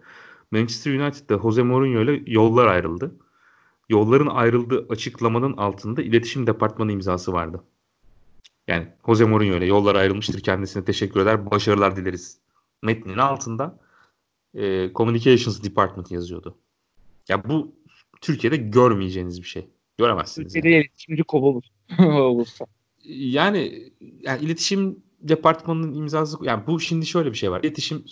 [0.52, 3.16] Manchester United'da Jose Mourinho ile yollar ayrıldı.
[3.90, 7.64] Yolların ayrıldığı açıklamanın altında iletişim departmanı imzası vardı.
[8.68, 12.38] Yani Jose Mourinho ile yollar ayrılmıştır kendisine teşekkür eder başarılar dileriz.
[12.84, 13.80] Metnin altında
[14.54, 16.58] e, Communications Department yazıyordu.
[17.30, 17.76] Ya bu
[18.22, 19.68] Türkiye'de görmeyeceğiniz bir şey.
[19.98, 20.54] Göremezsiniz.
[20.54, 20.86] Türkiye'de yani.
[20.86, 21.64] iletişimci kovulur.
[22.00, 22.66] olursa.
[23.04, 23.92] Yani,
[24.22, 27.62] yani iletişim departmanının imzası yani bu şimdi şöyle bir şey var.
[27.64, 28.06] İletişim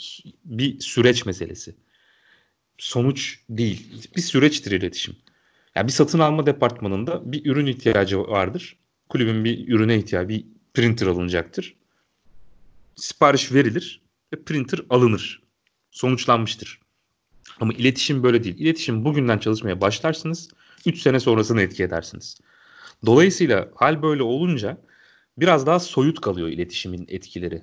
[0.45, 1.75] bir süreç meselesi.
[2.77, 4.07] Sonuç değil.
[4.15, 5.15] Bir süreçtir iletişim.
[5.75, 8.77] Yani bir satın alma departmanında bir ürün ihtiyacı vardır.
[9.09, 11.75] Kulübün bir ürüne ihtiyacı, bir printer alınacaktır.
[12.95, 14.01] Sipariş verilir
[14.33, 15.43] ve printer alınır.
[15.91, 16.79] Sonuçlanmıştır.
[17.59, 18.59] Ama iletişim böyle değil.
[18.59, 20.49] İletişim bugünden çalışmaya başlarsınız.
[20.85, 22.37] 3 sene sonrasını etki edersiniz.
[23.05, 24.77] Dolayısıyla hal böyle olunca
[25.37, 27.61] biraz daha soyut kalıyor iletişimin etkileri.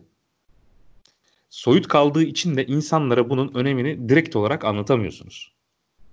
[1.51, 5.55] Soyut kaldığı için de insanlara bunun önemini direkt olarak anlatamıyorsunuz.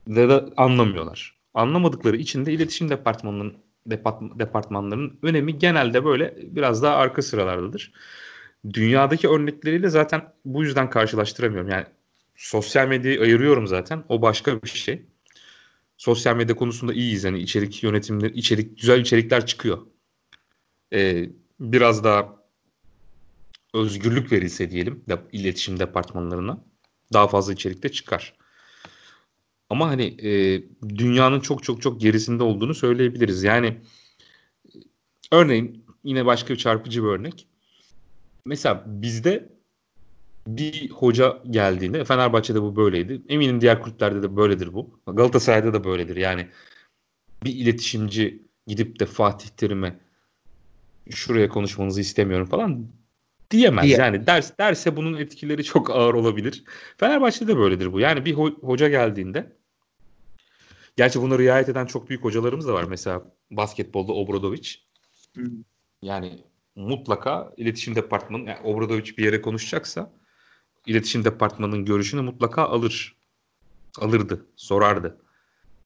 [0.07, 1.37] Ya da anlamıyorlar.
[1.53, 3.53] Anlamadıkları için de iletişim departmanının
[3.85, 7.91] depart, departmanlarının önemi genelde böyle biraz daha arka sıralardadır.
[8.73, 11.69] Dünyadaki örnekleriyle zaten bu yüzden karşılaştıramıyorum.
[11.69, 11.85] Yani
[12.35, 14.03] sosyal medyayı ayırıyorum zaten.
[14.09, 15.01] O başka bir şey.
[15.97, 17.23] Sosyal medya konusunda iyiyiz.
[17.23, 19.77] Yani içerik yönetimleri, içerik, güzel içerikler çıkıyor.
[20.93, 21.29] Ee,
[21.61, 22.35] biraz daha
[23.73, 26.63] özgürlük verilse diyelim de, iletişim departmanlarına
[27.13, 28.33] daha fazla içerikte çıkar.
[29.69, 30.63] Ama hani e,
[30.97, 33.43] dünyanın çok çok çok gerisinde olduğunu söyleyebiliriz.
[33.43, 33.77] Yani
[35.31, 37.47] örneğin yine başka bir çarpıcı bir örnek.
[38.45, 39.49] Mesela bizde
[40.47, 43.21] bir hoca geldiğinde Fenerbahçe'de bu böyleydi.
[43.29, 44.99] Eminim diğer kulüplerde de böyledir bu.
[45.07, 46.15] Galatasaray'da da böyledir.
[46.15, 46.47] Yani
[47.43, 49.99] bir iletişimci gidip de Fatih Terim'e
[51.09, 52.87] şuraya konuşmanızı istemiyorum falan
[53.51, 53.85] diyemez.
[53.85, 53.97] Diye.
[53.97, 56.63] Yani ders derse bunun etkileri çok ağır olabilir.
[56.97, 57.99] Fenerbahçe'de böyledir bu.
[57.99, 59.61] Yani bir ho- hoca geldiğinde
[60.97, 62.83] Gerçi buna riayet eden çok büyük hocalarımız da var.
[62.83, 64.69] Mesela basketbolda Obradovic.
[66.01, 66.43] Yani
[66.75, 70.13] mutlaka iletişim departmanı, yani Obradovic bir yere konuşacaksa
[70.85, 73.17] iletişim departmanının görüşünü mutlaka alır.
[73.99, 75.17] Alırdı, sorardı.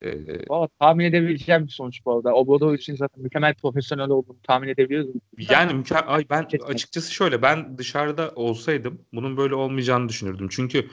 [0.02, 2.34] Ee, Valla tahmin edebileceğim bir sonuç bu arada.
[2.34, 5.10] Obradovic'in zaten mükemmel profesyonel olduğunu tahmin edebiliyoruz.
[5.50, 10.48] Yani mükemmel, ay ben açıkçası şöyle ben dışarıda olsaydım bunun böyle olmayacağını düşünürdüm.
[10.52, 10.88] Çünkü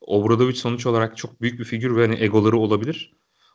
[0.00, 3.12] Obradovic sonuç olarak çok büyük bir figür ve hani egoları olabilir.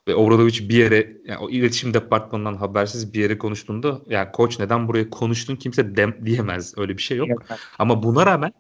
[0.08, 4.88] Ve Obradovic bir yere yani o iletişim departmanından habersiz bir yere konuştuğunda yani koç neden
[4.88, 6.78] buraya konuştun kimse dem diyemez.
[6.78, 7.30] Öyle bir şey yok.
[7.30, 7.44] yok.
[7.80, 8.54] Ama buna rağmen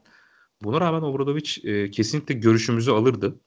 [0.64, 3.40] buna rağmen Obradovic e, kesinlikle görüşümüzü alırdı.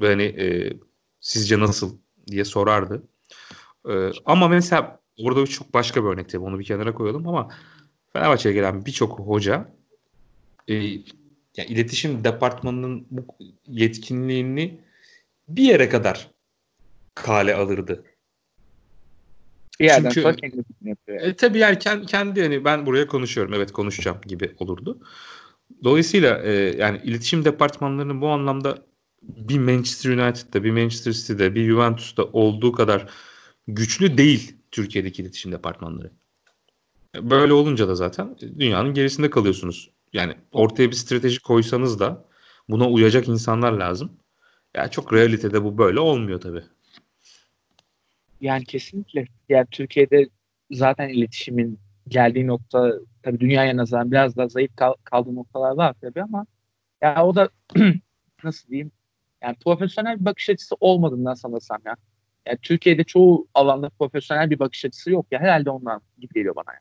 [0.00, 0.72] Ve hani e,
[1.20, 3.02] sizce nasıl diye sorardı.
[3.88, 6.44] E, ama mesela Obradovic çok başka bir örnek tabii.
[6.44, 7.48] Onu bir kenara koyalım ama
[8.12, 9.68] Fenerbahçe'ye gelen birçok hoca
[10.68, 10.74] e,
[11.56, 13.26] yani iletişim departmanının bu
[13.68, 14.80] yetkinliğini
[15.48, 16.30] bir yere kadar
[17.14, 18.04] kale alırdı.
[19.80, 21.20] Bir yerden Çünkü, sonra kendini yapıyor.
[21.20, 24.98] E, tabii yani kendi, kendi yani ben buraya konuşuyorum evet konuşacağım gibi olurdu.
[25.84, 28.78] Dolayısıyla e, yani iletişim departmanlarının bu anlamda
[29.22, 33.10] bir Manchester United'da, bir Manchester City'de, bir Juventus'ta olduğu kadar
[33.68, 36.10] güçlü değil Türkiye'deki iletişim departmanları.
[37.14, 39.90] Böyle olunca da zaten dünyanın gerisinde kalıyorsunuz.
[40.12, 42.24] Yani ortaya bir strateji koysanız da
[42.68, 44.12] buna uyacak insanlar lazım.
[44.76, 46.62] Yani çok realitede bu böyle olmuyor tabii.
[48.40, 49.26] Yani kesinlikle.
[49.48, 50.28] Yani Türkiye'de
[50.70, 56.22] zaten iletişimin geldiği nokta tabii dünyaya nazaran biraz daha zayıf kal- kaldığı noktalar var tabii
[56.22, 56.46] ama
[57.02, 57.50] ya o da
[58.44, 58.92] nasıl diyeyim
[59.42, 61.96] yani profesyonel bir bakış açısı olmadığından sanırsam ya.
[62.46, 65.40] Yani Türkiye'de çoğu alanda profesyonel bir bakış açısı yok ya.
[65.40, 66.74] Herhalde ondan gibi geliyor bana.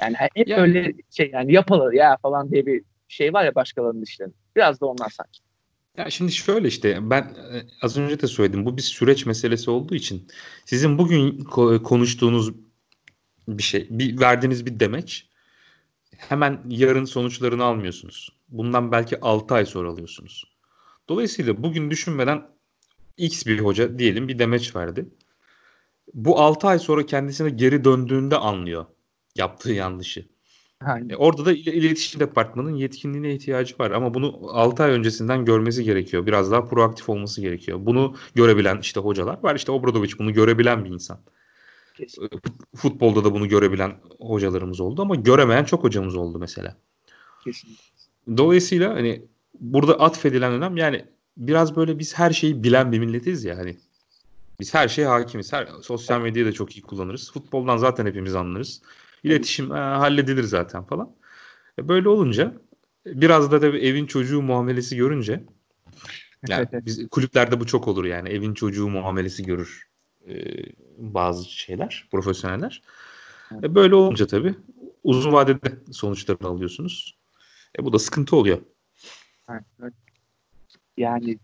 [0.00, 3.54] Yani, yani hep yani, böyle şey yani yapılır ya falan diye bir şey var ya
[3.54, 4.34] başkalarının işlerinde.
[4.56, 5.40] Biraz da onlar sanki.
[5.96, 9.94] Ya şimdi şöyle işte ben e, az önce de söyledim bu bir süreç meselesi olduğu
[9.94, 10.28] için
[10.64, 11.44] sizin bugün
[11.82, 12.52] konuştuğunuz
[13.48, 15.28] bir şey, bir verdiğiniz bir demeç
[16.16, 18.32] hemen yarın sonuçlarını almıyorsunuz.
[18.48, 20.44] Bundan belki 6 ay sonra alıyorsunuz.
[21.08, 22.42] Dolayısıyla bugün düşünmeden
[23.16, 25.08] X bir hoca diyelim bir demeç verdi.
[26.14, 28.86] Bu 6 ay sonra kendisine geri döndüğünde anlıyor
[29.38, 30.28] yaptığı yanlışı.
[31.08, 36.26] E orada da iletişim departmanının yetkinliğine ihtiyacı var ama bunu 6 ay öncesinden görmesi gerekiyor.
[36.26, 37.78] Biraz daha proaktif olması gerekiyor.
[37.80, 39.56] Bunu görebilen işte hocalar var.
[39.56, 41.20] İşte Obradovic bunu görebilen bir insan.
[41.94, 42.38] Kesinlikle.
[42.76, 46.76] Futbolda da bunu görebilen hocalarımız oldu ama göremeyen çok hocamız oldu mesela.
[47.44, 47.84] Kesinlikle.
[48.36, 49.22] Dolayısıyla hani
[49.60, 51.04] burada atfedilen önem yani
[51.36, 53.76] biraz böyle biz her şeyi bilen bir milletiz ya hani
[54.60, 55.52] biz her şeye hakimiz.
[55.52, 57.32] Her, sosyal medyayı da çok iyi kullanırız.
[57.32, 58.82] Futboldan zaten hepimiz anlarız.
[59.22, 61.10] İletişim e, halledilir zaten falan.
[61.78, 62.54] E, böyle olunca
[63.06, 65.44] biraz da tabii evin çocuğu muamelesi görünce
[66.48, 69.88] yani biz kulüplerde bu çok olur yani evin çocuğu muamelesi görür
[70.28, 70.34] e,
[70.98, 72.82] bazı şeyler, profesyoneller.
[73.62, 74.54] E, böyle olunca tabii
[75.04, 77.18] uzun vadede sonuçlarını alıyorsunuz.
[77.78, 78.58] E, bu da sıkıntı oluyor.
[80.96, 81.38] Yani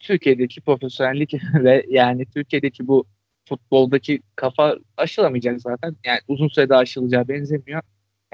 [0.00, 3.04] Türkiye'deki profesyonellik ve yani Türkiye'deki bu
[3.48, 5.96] futboldaki kafa aşılamayacak zaten.
[6.04, 7.82] Yani uzun sürede aşılacağı benzemiyor.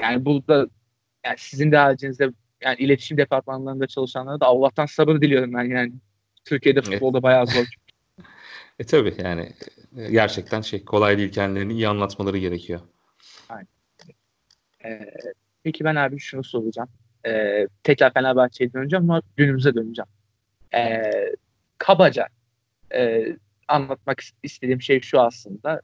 [0.01, 0.67] Yani burada
[1.27, 2.31] yani sizin de haricinizde
[2.63, 5.93] yani iletişim departmanlarında çalışanlara da Allah'tan sabır diliyorum ben yani.
[6.45, 7.23] Türkiye'de futbolda evet.
[7.23, 7.67] bayağı zor.
[8.79, 9.53] e tabi yani
[10.11, 12.81] gerçekten şey kolay değil kendilerini iyi anlatmaları gerekiyor.
[13.49, 13.67] Aynen.
[14.85, 15.15] Ee,
[15.63, 16.89] peki ben abi şunu soracağım.
[17.27, 20.09] Ee, tekrar Fenerbahçe'ye döneceğim ama günümüze döneceğim.
[20.75, 21.03] Ee,
[21.79, 22.27] kabaca
[22.95, 23.27] e,
[23.69, 25.81] anlatmak istediğim şey şu aslında.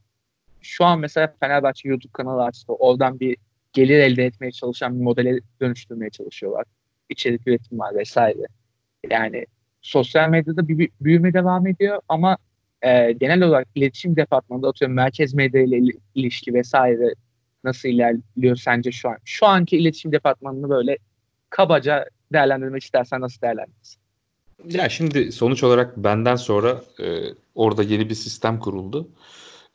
[0.60, 2.72] Şu an mesela Fenerbahçe YouTube kanalı açtı.
[2.72, 3.36] Oradan bir
[3.72, 6.64] gelir elde etmeye çalışan bir modele dönüştürmeye çalışıyorlar.
[7.08, 8.46] İçerik üretim var vesaire.
[9.10, 9.46] Yani
[9.82, 12.36] sosyal medyada bir büyüme devam ediyor ama
[12.82, 17.14] e, genel olarak iletişim departmanında atıyorum merkez medya ile ilişki vesaire
[17.64, 19.16] nasıl ilerliyor sence şu an?
[19.24, 20.98] Şu anki iletişim departmanını böyle
[21.52, 24.00] kabaca değerlendirmek istersen nasıl değerlendirirsin?
[24.64, 27.20] Ya şimdi sonuç olarak benden sonra e,
[27.54, 29.08] orada yeni bir sistem kuruldu.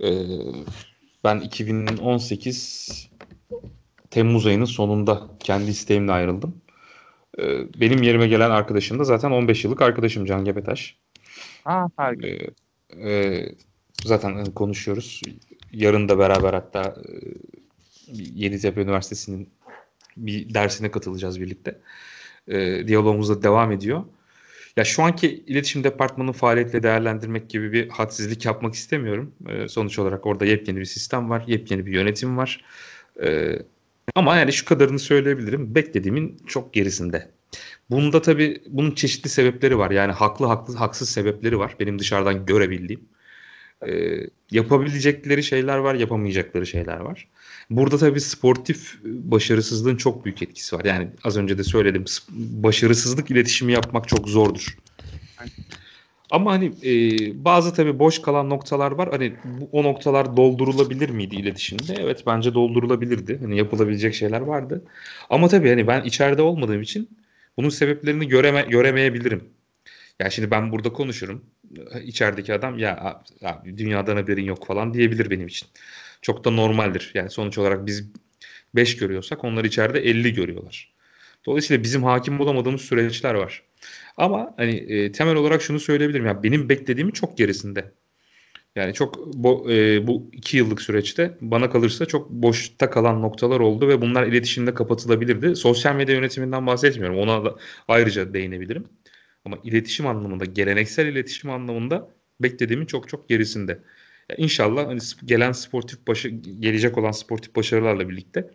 [0.04, 0.10] E,
[1.24, 3.10] ben 2018
[4.12, 6.62] Temmuz ayının sonunda kendi isteğimle ayrıldım.
[7.40, 7.44] E,
[7.82, 10.98] benim yerime gelen arkadaşım da zaten 15 yıllık arkadaşım Can Gebetaş.
[11.66, 12.28] Aa, harika.
[12.28, 12.50] E,
[13.10, 13.46] e,
[14.04, 15.22] zaten konuşuyoruz.
[15.72, 17.14] Yarın da beraber hatta e,
[18.14, 19.50] Yeditepe Üniversitesi'nin
[20.18, 21.80] bir dersine katılacağız birlikte.
[22.48, 24.04] E, diyalogumuz da devam ediyor.
[24.78, 29.34] Ya şu anki iletişim departmanının faaliyetle değerlendirmek gibi bir hadsizlik yapmak istemiyorum.
[29.50, 32.66] E, sonuç olarak orada yepyeni bir sistem var, yepyeni bir yönetim var.
[33.24, 33.60] E,
[34.16, 35.76] ama yani şu kadarını söyleyebilirim.
[35.76, 37.32] Beklediğimin çok gerisinde.
[37.90, 39.92] Bunda tabii bunun çeşitli sebepleri var.
[39.92, 41.76] Yani haklı haklı haksız sebepleri var.
[41.80, 43.10] Benim dışarıdan görebildiğim.
[43.88, 44.20] E,
[44.52, 47.28] yapabilecekleri şeyler var, yapamayacakları şeyler var.
[47.70, 50.86] Burada tabii sportif başarısızlığın çok büyük etkisi var.
[50.86, 52.06] Yani az önce de söyledim.
[52.38, 54.78] Başarısızlık iletişimi yapmak çok zordur.
[56.32, 59.10] Ama hani e, bazı tabii boş kalan noktalar var.
[59.12, 61.96] Hani bu, o noktalar doldurulabilir miydi iletişimde?
[62.00, 63.40] Evet bence doldurulabilirdi.
[63.42, 64.84] Hani yapılabilecek şeyler vardı.
[65.30, 67.10] Ama tabii hani ben içeride olmadığım için
[67.58, 69.44] bunun sebeplerini göreme, göremeyebilirim.
[70.20, 71.46] Yani şimdi ben burada konuşurum.
[72.04, 75.68] İçerideki adam ya abi, dünyadan haberin yok falan diyebilir benim için.
[76.22, 77.12] Çok da normaldir.
[77.14, 78.12] Yani sonuç olarak biz
[78.76, 80.94] 5 görüyorsak onlar içeride 50 görüyorlar.
[81.46, 83.64] Dolayısıyla bizim hakim olamadığımız süreçler var.
[84.18, 86.26] Ama hani e, temel olarak şunu söyleyebilirim.
[86.26, 87.92] Yani benim beklediğimi çok gerisinde.
[88.76, 93.88] Yani çok bu, e, bu iki yıllık süreçte bana kalırsa çok boşta kalan noktalar oldu
[93.88, 95.56] ve bunlar iletişimde kapatılabilirdi.
[95.56, 97.18] Sosyal medya yönetiminden bahsetmiyorum.
[97.18, 97.56] Ona da
[97.88, 98.86] ayrıca değinebilirim.
[99.48, 103.80] Ama iletişim anlamında, geleneksel iletişim anlamında beklediğimin çok çok gerisinde.
[104.30, 106.30] Yani inşallah hani gelen sportif başı
[106.60, 108.52] gelecek olan sportif başarılarla birlikte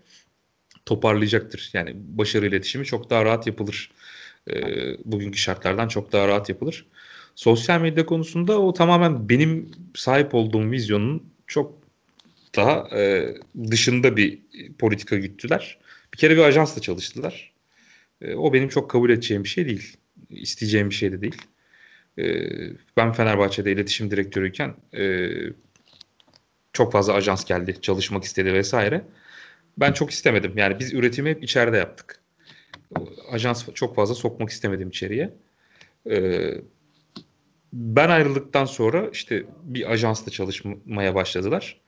[0.86, 1.70] toparlayacaktır.
[1.72, 3.90] Yani başarı iletişimi çok daha rahat yapılır.
[4.50, 4.54] E,
[5.04, 6.86] bugünkü şartlardan çok daha rahat yapılır.
[7.34, 11.78] Sosyal medya konusunda o tamamen benim sahip olduğum vizyonun çok
[12.56, 13.34] daha e,
[13.70, 14.38] dışında bir
[14.78, 15.78] politika güttüler.
[16.14, 17.52] Bir kere bir ajansla çalıştılar.
[18.20, 19.96] E, o benim çok kabul edeceğim bir şey değil.
[20.32, 21.42] İsteyeceğim bir şey de değil.
[22.18, 22.24] E,
[22.96, 25.30] ben Fenerbahçe'de iletişim direktörüyken e,
[26.72, 29.04] çok fazla ajans geldi, çalışmak istedi vesaire.
[29.78, 30.52] Ben çok istemedim.
[30.56, 32.20] Yani biz üretimi hep içeride yaptık.
[33.30, 35.34] Ajans çok fazla sokmak istemedim içeriye.
[36.10, 36.54] Ee,
[37.72, 41.80] ben ayrıldıktan sonra işte bir ajansla çalışmaya başladılar.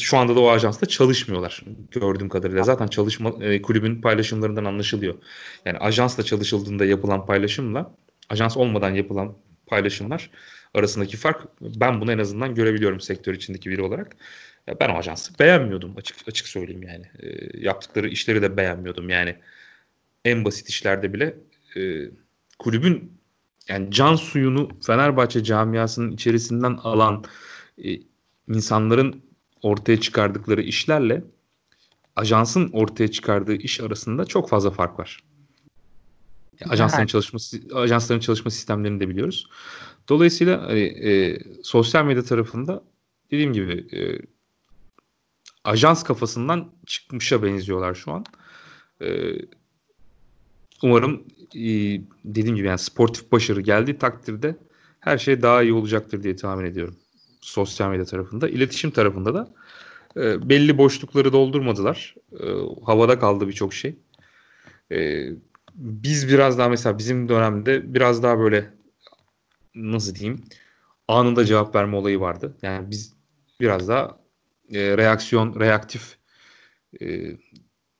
[0.00, 2.62] Şu anda da o ajansla çalışmıyorlar gördüğüm kadarıyla.
[2.62, 5.14] Zaten çalışma e, kulübün paylaşımlarından anlaşılıyor.
[5.64, 7.94] Yani ajansla çalışıldığında yapılan paylaşımla
[8.28, 10.30] ajans olmadan yapılan paylaşımlar
[10.74, 14.16] arasındaki fark ben bunu en azından görebiliyorum sektör içindeki biri olarak.
[14.80, 17.06] Ben o ajansı beğenmiyordum açık açık söyleyeyim yani.
[17.18, 19.36] E, yaptıkları işleri de beğenmiyordum yani.
[20.24, 21.34] En basit işlerde bile
[21.76, 21.80] e,
[22.58, 23.18] kulübün
[23.68, 27.24] yani can suyunu Fenerbahçe camiasının içerisinden alan
[28.48, 29.27] insanların
[29.62, 31.24] ortaya çıkardıkları işlerle
[32.16, 35.20] ajansın ortaya çıkardığı iş arasında çok fazla fark var.
[36.68, 39.48] Ajansların çalışması ajansların çalışma sistemlerini de biliyoruz.
[40.08, 42.84] Dolayısıyla hani, e, sosyal medya tarafında
[43.30, 44.00] dediğim gibi e,
[45.64, 48.24] ajans kafasından çıkmışa benziyorlar şu an.
[49.02, 49.08] E,
[50.82, 51.62] umarım e,
[52.24, 54.56] dediğim gibi yani sportif başarı geldiği takdirde
[55.00, 56.96] her şey daha iyi olacaktır diye tahmin ediyorum.
[57.48, 58.48] Sosyal medya tarafında.
[58.48, 59.48] iletişim tarafında da
[60.16, 62.14] e, belli boşlukları doldurmadılar.
[62.40, 62.46] E,
[62.84, 63.98] havada kaldı birçok şey.
[64.92, 65.28] E,
[65.74, 68.74] biz biraz daha mesela bizim dönemde biraz daha böyle
[69.74, 70.44] nasıl diyeyim
[71.08, 72.56] anında cevap verme olayı vardı.
[72.62, 73.16] Yani biz
[73.60, 74.18] biraz daha
[74.72, 76.18] e, reaksiyon, reaktif
[77.00, 77.06] e,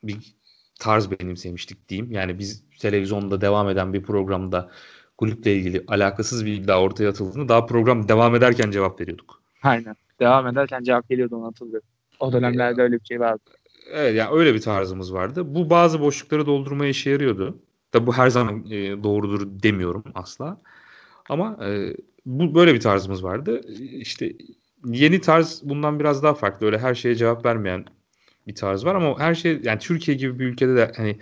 [0.02, 0.34] bir
[0.80, 2.12] tarz benimsemiştik diyeyim.
[2.12, 4.70] Yani biz televizyonda devam eden bir programda
[5.18, 9.37] kulüple ilgili alakasız bir iddia ortaya atıldığında daha program devam ederken cevap veriyorduk.
[9.62, 9.96] Aynen.
[10.20, 11.88] Devam ederken cevap geliyordu hatırlıyorum.
[12.20, 13.40] O dönemlerde öyle bir şey vardı.
[13.92, 15.54] Evet yani öyle bir tarzımız vardı.
[15.54, 17.58] Bu bazı boşlukları doldurmaya işe yarıyordu.
[17.92, 20.60] Tabi bu her zaman e, doğrudur demiyorum asla.
[21.28, 23.60] Ama e, bu böyle bir tarzımız vardı.
[23.78, 24.32] İşte
[24.84, 26.66] yeni tarz bundan biraz daha farklı.
[26.66, 27.84] Öyle her şeye cevap vermeyen
[28.46, 31.18] bir tarz var ama her şey yani Türkiye gibi bir ülkede de hani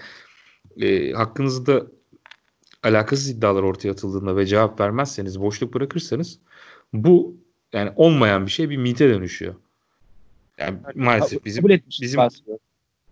[0.81, 1.87] e, hakkınızda
[2.83, 6.39] alakasız iddialar ortaya atıldığında ve cevap vermezseniz, boşluk bırakırsanız
[6.93, 7.37] bu
[7.73, 9.55] yani olmayan bir şey bir mite dönüşüyor.
[10.59, 11.69] Yani maalesef bizim
[12.01, 12.21] bizim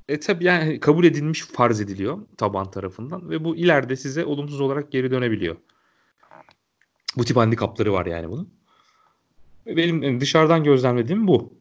[0.09, 4.93] e tabi yani kabul edilmiş farz ediliyor taban tarafından ve bu ileride size olumsuz olarak
[4.93, 5.57] geri dönebiliyor.
[7.17, 8.55] Bu tip handikapları var yani bunun.
[9.67, 11.55] Benim dışarıdan gözlemlediğim bu.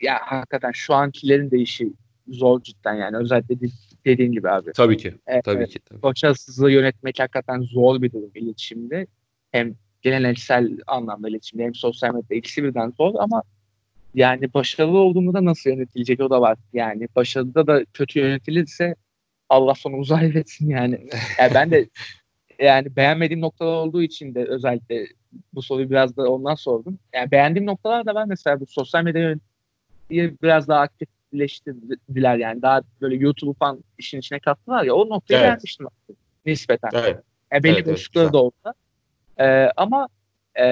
[0.00, 1.92] Ya hakikaten şu ankilerin değişi
[2.28, 3.68] zor cidden yani özellikle
[4.04, 4.72] dediğin gibi abi.
[4.72, 5.14] Tabii ki.
[5.26, 5.78] Evet, tabii ki.
[5.78, 6.02] Tabii.
[6.02, 9.06] Başarısızlığı yönetmek hakikaten zor bir durum iletişimde.
[9.52, 13.42] Hem geleneksel anlamda iletişimde hem sosyal medyada ikisi birden zor ama
[14.14, 16.58] yani başarılı olduğunda nasıl yönetilecek o da var.
[16.72, 18.94] Yani başarıda da kötü yönetilirse
[19.48, 21.08] Allah sonu uzay etsin yani.
[21.38, 21.88] yani ben de
[22.58, 25.06] yani beğenmediğim noktalar olduğu için de özellikle
[25.52, 26.98] bu soruyu biraz da ondan sordum.
[27.14, 29.36] Yani beğendiğim noktalar da ben mesela bu sosyal medya
[30.10, 35.46] biraz daha aktifleştirdiler yani daha böyle YouTube falan işin içine kattılar ya o noktayı evet.
[35.46, 35.86] beğenmiştim
[36.46, 36.90] nispeten.
[36.92, 37.18] Evet.
[37.52, 38.74] Yani belli evet, boşlukları evet, da olsa.
[39.40, 40.08] Ee, ama
[40.54, 40.64] e,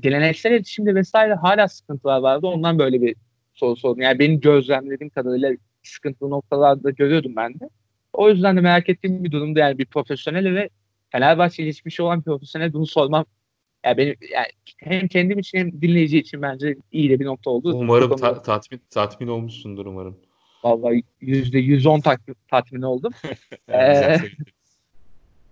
[0.00, 2.46] geleneksel iletişimde vesaire hala sıkıntılar vardı.
[2.46, 3.16] Ondan böyle bir
[3.54, 4.02] soru sordum.
[4.02, 7.68] Yani benim gözlemlediğim kadarıyla sıkıntılı noktalarda görüyordum ben de.
[8.12, 10.68] O yüzden de merak ettiğim bir durumda yani bir profesyonel ve
[11.10, 13.24] Fenerbahçe geçmiş olan bir profesyonel bunu sormam
[13.84, 14.46] yani benim yani
[14.78, 17.74] hem kendim için hem dinleyici için bence iyi de bir nokta oldu.
[17.74, 20.18] Umarım ta- tatmin tatmin olmuşsundur umarım.
[20.64, 22.00] Vallahi yüzde yüz on
[22.50, 23.12] tatmin oldum.
[23.68, 24.18] ee,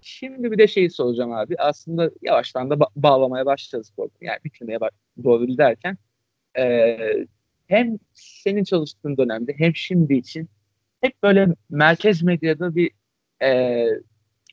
[0.01, 1.55] şimdi bir de şeyi soracağım abi.
[1.59, 3.93] Aslında yavaştan da ba- bağlamaya başlayacağız.
[4.21, 4.79] Yani bitirmeye
[5.25, 5.99] doğru derken
[6.59, 6.97] e,
[7.67, 10.49] hem senin çalıştığın dönemde hem şimdi için
[11.01, 12.91] hep böyle merkez medyada bir
[13.43, 13.87] e,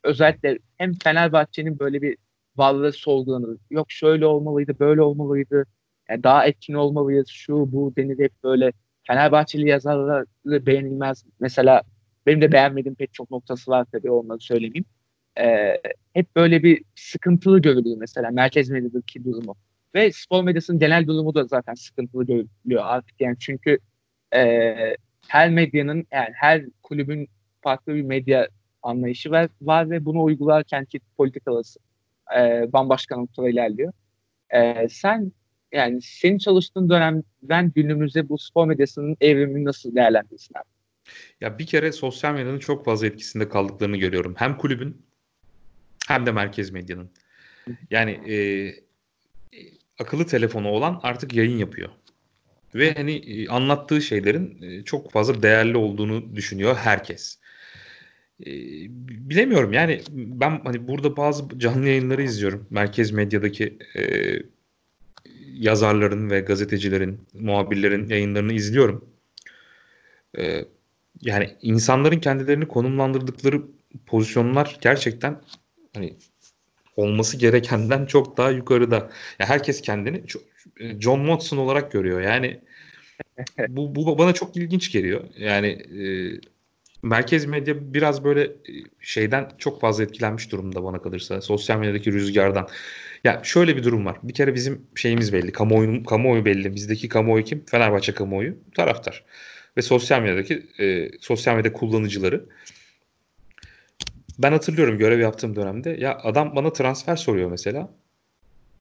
[0.04, 2.18] özellikle hem Fenerbahçe'nin böyle bir
[2.56, 3.58] varlığı sorgulanır.
[3.70, 5.66] Yok şöyle olmalıydı, böyle olmalıydı.
[6.10, 8.72] Yani daha etkin olmalıyız, şu bu denir hep böyle.
[9.08, 11.26] Fenerbahçeli yazarları beğenilmez.
[11.40, 11.82] Mesela
[12.26, 14.86] benim de beğenmediğim pek çok noktası var tabii onları söylemeyeyim.
[15.39, 15.82] Ee,
[16.13, 19.56] hep böyle bir sıkıntılı görülüyor mesela merkez medyadaki durumu.
[19.95, 23.80] Ve spor medyasının genel durumu da zaten sıkıntılı görülüyor artık yani çünkü
[24.35, 24.75] e,
[25.27, 27.27] her medyanın yani her kulübün
[27.62, 28.48] farklı bir medya
[28.83, 31.63] anlayışı var, var ve bunu uygularken ki politikaları
[32.38, 33.94] e, bambaşka noktada ilerliyor.
[34.50, 35.31] E, sen
[35.71, 40.77] yani senin çalıştığın dönemden günümüzde bu spor medyasının evrimini nasıl değerlendirirsin abi?
[41.42, 44.35] Ya bir kere sosyal medyanın çok fazla etkisinde kaldıklarını görüyorum.
[44.38, 45.06] Hem kulübün
[46.08, 47.10] hem de merkez medyanın.
[47.92, 48.38] Yani e,
[50.00, 51.90] akıllı telefonu olan artık yayın yapıyor.
[52.76, 57.40] Ve hani e, anlattığı şeylerin e, çok fazla değerli olduğunu düşünüyor herkes
[58.40, 62.68] bilemiyorum yani ben hani burada bazı canlı yayınları izliyorum.
[62.70, 64.02] Merkez medyadaki e,
[65.54, 69.10] yazarların ve gazetecilerin, muhabirlerin yayınlarını izliyorum.
[70.38, 70.66] e,
[71.22, 73.62] yani insanların kendilerini konumlandırdıkları
[74.06, 75.42] pozisyonlar gerçekten
[75.98, 76.13] hani
[76.95, 78.95] olması gerekenden çok daha yukarıda.
[79.39, 80.23] Ya herkes kendini
[81.00, 82.21] John Watson olarak görüyor.
[82.21, 82.60] Yani
[83.69, 85.23] bu, bu bana çok ilginç geliyor.
[85.37, 86.04] Yani e,
[87.04, 88.71] merkez medya biraz böyle e,
[89.02, 91.41] şeyden çok fazla etkilenmiş durumda bana kalırsa.
[91.41, 92.67] Sosyal medyadaki rüzgardan.
[93.23, 94.17] Ya şöyle bir durum var.
[94.23, 95.52] Bir kere bizim şeyimiz belli.
[95.52, 96.75] Kamuoyu, kamuoyu belli.
[96.75, 97.65] Bizdeki kamuoyu kim?
[97.65, 98.58] Fenerbahçe kamuoyu.
[98.75, 99.25] Taraftar.
[99.77, 102.45] Ve sosyal medyadaki e, sosyal medya kullanıcıları.
[104.40, 105.90] Ben hatırlıyorum görev yaptığım dönemde.
[105.90, 107.90] Ya adam bana transfer soruyor mesela.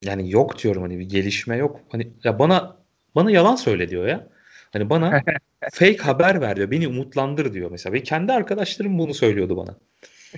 [0.02, 1.80] Yani yok diyorum hani bir gelişme yok.
[1.88, 2.76] Hani ya bana
[3.14, 4.28] bana yalan söyle diyor ya.
[4.72, 5.22] Hani bana
[5.72, 6.70] fake haber ver diyor.
[6.70, 7.92] Beni umutlandır diyor mesela.
[7.92, 9.76] Ve kendi arkadaşlarım bunu söylüyordu bana.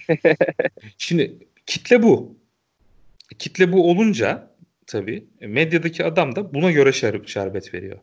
[0.98, 2.38] Şimdi kitle bu.
[3.38, 4.50] Kitle bu olunca
[4.86, 7.98] tabii medyadaki adam da buna göre şer şerbet veriyor.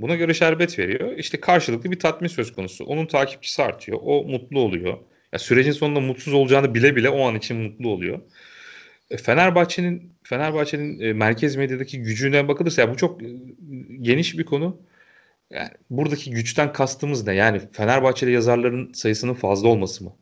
[0.00, 1.12] Buna göre şerbet veriyor.
[1.18, 2.84] İşte karşılıklı bir tatmin söz konusu.
[2.84, 3.98] Onun takipçisi artıyor.
[4.02, 4.98] O mutlu oluyor.
[5.34, 8.20] Ya sürecin sonunda mutsuz olacağını bile bile o an için mutlu oluyor.
[9.10, 13.26] E, Fenerbahçe'nin Fenerbahçe'nin e, merkez medyadaki gücüne bakılırsa ya bu çok e,
[14.00, 14.80] geniş bir konu.
[15.50, 17.34] Yani buradaki güçten kastımız ne?
[17.34, 20.16] Yani Fenerbahçeli yazarların sayısının fazla olması mı?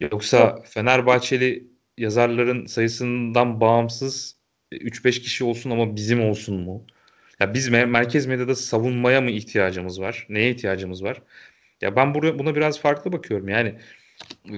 [0.00, 1.66] Yoksa Fenerbahçeli
[1.98, 4.36] yazarların sayısından bağımsız
[4.72, 6.86] 3-5 kişi olsun ama bizim olsun mu?
[7.40, 10.26] Ya biz merkez medyada savunmaya mı ihtiyacımız var?
[10.28, 11.22] Neye ihtiyacımız var?
[11.82, 13.48] Ya ben buraya buna biraz farklı bakıyorum.
[13.48, 13.78] Yani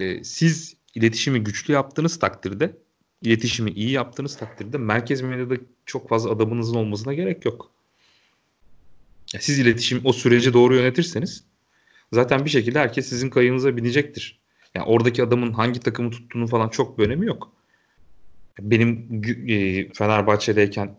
[0.01, 2.77] e, siz iletişimi güçlü yaptığınız takdirde,
[3.23, 5.55] iletişimi iyi yaptığınız takdirde merkez medyada
[5.87, 7.71] çok fazla adamınızın olmasına gerek yok.
[9.35, 11.45] Ya siz iletişim o süreci doğru yönetirseniz
[12.13, 14.41] zaten bir şekilde herkes sizin kayığınıza binecektir.
[14.75, 17.53] Yani oradaki adamın hangi takımı tuttuğunu falan çok bir önemi yok.
[18.61, 20.97] Benim e, Fenerbahçe'deyken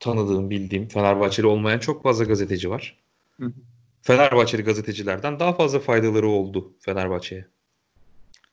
[0.00, 2.96] tanıdığım, bildiğim Fenerbahçeli olmayan çok fazla gazeteci var.
[3.40, 3.52] Hı hı.
[4.06, 7.46] Fenerbahçeli gazetecilerden daha fazla faydaları oldu Fenerbahçe'ye.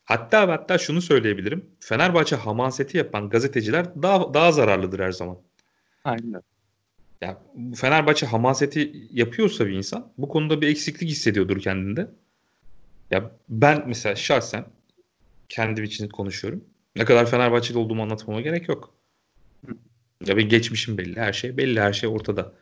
[0.04, 1.66] Hatta hatta şunu söyleyebilirim.
[1.80, 5.38] Fenerbahçe hamaseti yapan gazeteciler daha daha zararlıdır her zaman.
[6.04, 6.42] Aynen.
[7.22, 7.42] Ya
[7.76, 12.10] Fenerbahçe hamaseti yapıyorsa bir insan bu konuda bir eksiklik hissediyordur kendinde.
[13.12, 14.66] Ya ben mesela şahsen
[15.50, 16.64] kendim için konuşuyorum.
[16.96, 18.94] Ne kadar Fenerbahçeli olduğumu anlatmama gerek yok.
[20.26, 22.54] Ya benim geçmişim belli, her şey belli, her şey ortada.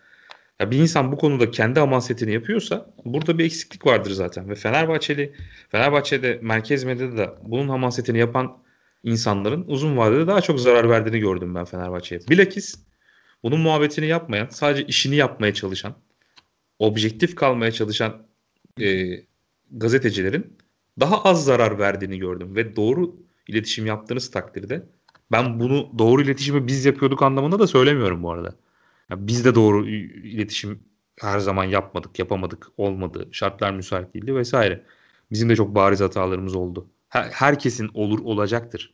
[0.62, 4.50] Ya bir insan bu konuda kendi hamasetini yapıyorsa burada bir eksiklik vardır zaten.
[4.50, 5.36] Ve Fenerbahçeli,
[5.70, 8.58] Fenerbahçe'de merkez medyada da bunun hamasetini yapan
[9.04, 12.22] insanların uzun vadede daha çok zarar verdiğini gördüm ben Fenerbahçe'ye.
[12.30, 12.76] Bilakis
[13.44, 15.94] bunun muhabbetini yapmayan, sadece işini yapmaya çalışan,
[16.80, 18.28] objektif kalmaya çalışan
[18.82, 19.10] e,
[19.72, 20.58] gazetecilerin
[21.00, 22.56] daha az zarar verdiğini gördüm.
[22.56, 23.16] Ve doğru
[23.48, 24.84] iletişim yaptığınız takdirde
[25.32, 28.56] ben bunu doğru iletişimi biz yapıyorduk anlamında da söylemiyorum bu arada.
[29.12, 30.80] Yani biz de doğru iletişim
[31.20, 34.84] her zaman yapmadık, yapamadık, olmadı, şartlar müsait değildi vesaire.
[35.32, 36.88] Bizim de çok bariz hatalarımız oldu.
[37.10, 38.94] Her, herkesin olur olacaktır.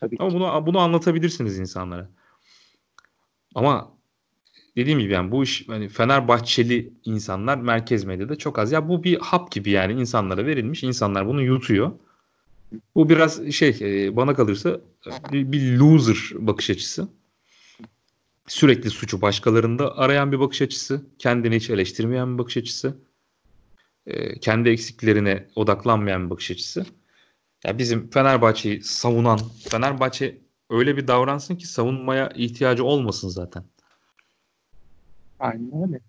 [0.00, 2.08] Tabii Ama bunu bunu anlatabilirsiniz insanlara.
[3.54, 3.92] Ama
[4.76, 8.72] dediğim gibi yani bu iş hani Fenerbahçeli insanlar merkez medyada çok az.
[8.72, 10.82] Ya bu bir hap gibi yani insanlara verilmiş.
[10.82, 11.92] İnsanlar bunu yutuyor.
[12.94, 14.80] Bu biraz şey e, bana kalırsa
[15.32, 17.08] bir loser bakış açısı
[18.48, 22.96] sürekli suçu başkalarında arayan bir bakış açısı, kendini hiç eleştirmeyen bir bakış açısı,
[24.06, 26.86] e, kendi eksiklerine odaklanmayan bir bakış açısı.
[27.64, 29.38] Ya bizim Fenerbahçe'yi savunan,
[29.68, 30.38] Fenerbahçe
[30.70, 33.64] öyle bir davransın ki savunmaya ihtiyacı olmasın zaten.
[35.38, 36.00] Aynen öyle.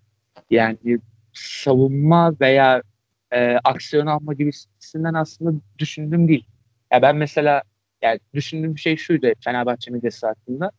[0.50, 0.98] Yani
[1.32, 2.82] savunma veya
[3.30, 6.46] e, aksiyon alma gibisinden aslında düşündüğüm değil.
[6.92, 7.62] Ya ben mesela
[8.02, 10.70] yani düşündüğüm şey şuydu Fenerbahçe medyası hakkında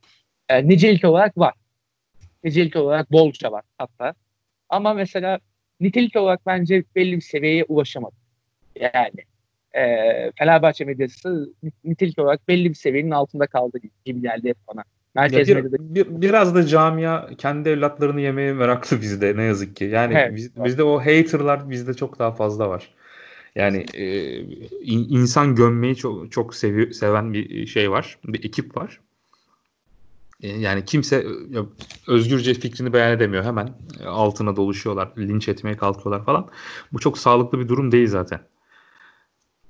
[0.50, 1.54] e, nicelik olarak var.
[2.44, 4.14] Nicelik olarak bolca var hatta.
[4.70, 5.40] Ama mesela
[5.80, 8.16] nitelik olarak bence belli bir seviyeye ulaşamadı.
[8.80, 9.26] Yani
[9.74, 9.82] e,
[10.40, 14.84] Fenerbahçe medyası nitelik olarak belli bir seviyenin altında kaldı gibi geldi hep bana.
[15.16, 19.86] Merkez bir, bir, biraz da camia kendi evlatlarını yemeye meraklı bizde ne yazık ki.
[19.86, 22.94] Yani evet, biz, bizde o haterlar bizde çok daha fazla var.
[23.56, 24.40] Yani e,
[24.86, 29.00] insan gömmeyi çok çok sevi, seven bir şey var, bir ekip var.
[30.42, 31.58] E, yani kimse e,
[32.08, 33.44] özgürce fikrini beyan edemiyor.
[33.44, 36.50] Hemen e, altına doluşuyorlar, linç etmeye kalkıyorlar falan.
[36.94, 38.42] Bu çok sağlıklı bir durum değil zaten.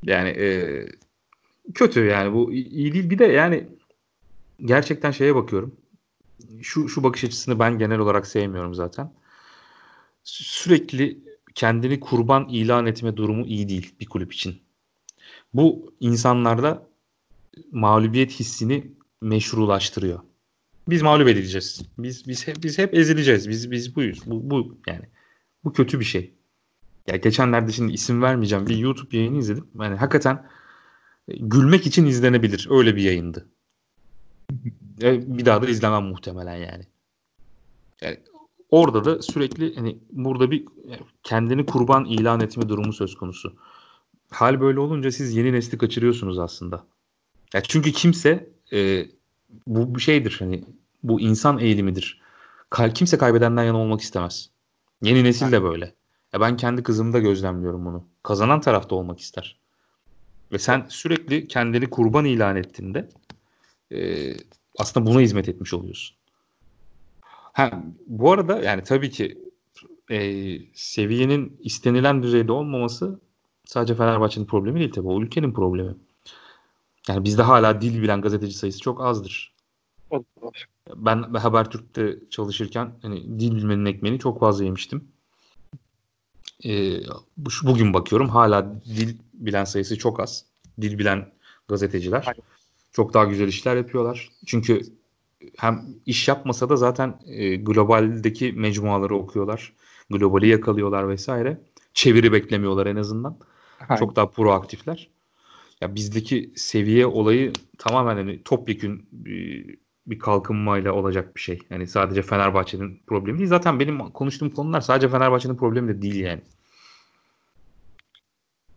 [0.03, 0.85] Yani e,
[1.73, 3.09] kötü yani bu iyi değil.
[3.09, 3.67] Bir de yani
[4.59, 5.75] gerçekten şeye bakıyorum.
[6.61, 9.13] Şu şu bakış açısını ben genel olarak sevmiyorum zaten.
[10.23, 11.19] Sürekli
[11.55, 14.61] kendini kurban ilan etme durumu iyi değil bir kulüp için.
[15.53, 16.87] Bu insanlarda
[17.71, 18.91] mağlubiyet hissini
[19.21, 20.19] meşrulaştırıyor.
[20.89, 21.81] Biz mağlup edileceğiz.
[21.97, 23.49] Biz biz hep biz hep ezileceğiz.
[23.49, 24.21] Biz biz buyuz.
[24.25, 25.05] Bu bu yani.
[25.63, 26.33] Bu kötü bir şey.
[27.07, 29.67] Ya geçenlerde şimdi isim vermeyeceğim bir YouTube yayını izledim.
[29.81, 30.47] Yani hakikaten
[31.27, 32.67] e, gülmek için izlenebilir.
[32.69, 33.47] Öyle bir yayındı.
[35.01, 36.83] bir daha da izlemem muhtemelen yani.
[38.01, 38.19] yani
[38.69, 40.65] orada da sürekli hani burada bir
[41.23, 43.55] kendini kurban ilan etme durumu söz konusu.
[44.29, 46.85] Hal böyle olunca siz yeni nesli kaçırıyorsunuz aslında.
[47.53, 49.05] Ya çünkü kimse e,
[49.67, 50.63] bu bir şeydir hani
[51.03, 52.21] bu insan eğilimidir.
[52.93, 54.49] Kimse kaybedenden yana olmak istemez.
[55.01, 55.93] Yeni nesil de böyle.
[56.33, 58.07] Ya ben kendi kızımda gözlemliyorum bunu.
[58.23, 59.59] Kazanan tarafta olmak ister.
[60.51, 63.09] Ve sen sürekli kendini kurban ilan ettiğinde
[63.91, 64.31] e,
[64.79, 66.17] aslında buna hizmet etmiş oluyorsun.
[67.53, 69.37] Ha, bu arada yani tabii ki
[70.11, 73.19] e, seviyenin istenilen düzeyde olmaması
[73.65, 75.07] sadece Fenerbahçe'nin problemi değil tabii.
[75.07, 75.95] O ülkenin problemi.
[77.09, 79.55] Yani bizde hala dil bilen gazeteci sayısı çok azdır.
[80.95, 85.07] Ben Habertürk'te çalışırken hani dil bilmenin ekmeğini çok fazla yemiştim.
[86.65, 86.99] Ee,
[87.63, 90.45] bugün bakıyorum hala dil bilen sayısı çok az.
[90.81, 91.31] Dil bilen
[91.67, 92.21] gazeteciler.
[92.21, 92.39] Hayır.
[92.91, 94.31] Çok daha güzel işler yapıyorlar.
[94.45, 94.81] Çünkü
[95.57, 99.73] hem iş yapmasa da zaten e, globaldeki mecmuaları okuyorlar.
[100.09, 101.61] Globali yakalıyorlar vesaire.
[101.93, 103.37] Çeviri beklemiyorlar en azından.
[103.89, 103.99] Aynen.
[103.99, 105.09] Çok daha proaktifler.
[105.81, 111.59] Ya bizdeki seviye olayı tamamen hani topyekün bir, bir kalkınmayla olacak bir şey.
[111.69, 113.49] Yani sadece Fenerbahçe'nin problemi değil.
[113.49, 116.41] Zaten benim konuştuğum konular sadece Fenerbahçe'nin problemi de değil yani.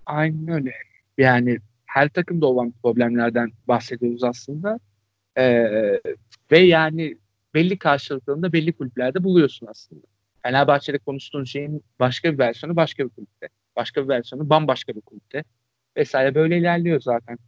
[0.07, 0.72] Aynen öyle.
[1.18, 4.78] Yani her takımda olan problemlerden bahsediyoruz aslında.
[5.38, 6.01] Ee,
[6.51, 7.16] ve yani
[7.55, 10.03] belli karşılıklarında belli kulüplerde buluyorsun aslında.
[10.42, 13.49] Fenerbahçe'de konuştuğun şeyin başka bir versiyonu başka bir kulüpte.
[13.76, 15.44] Başka bir versiyonu bambaşka bir kulüpte.
[15.99, 17.38] Vesaire böyle ilerliyor zaten.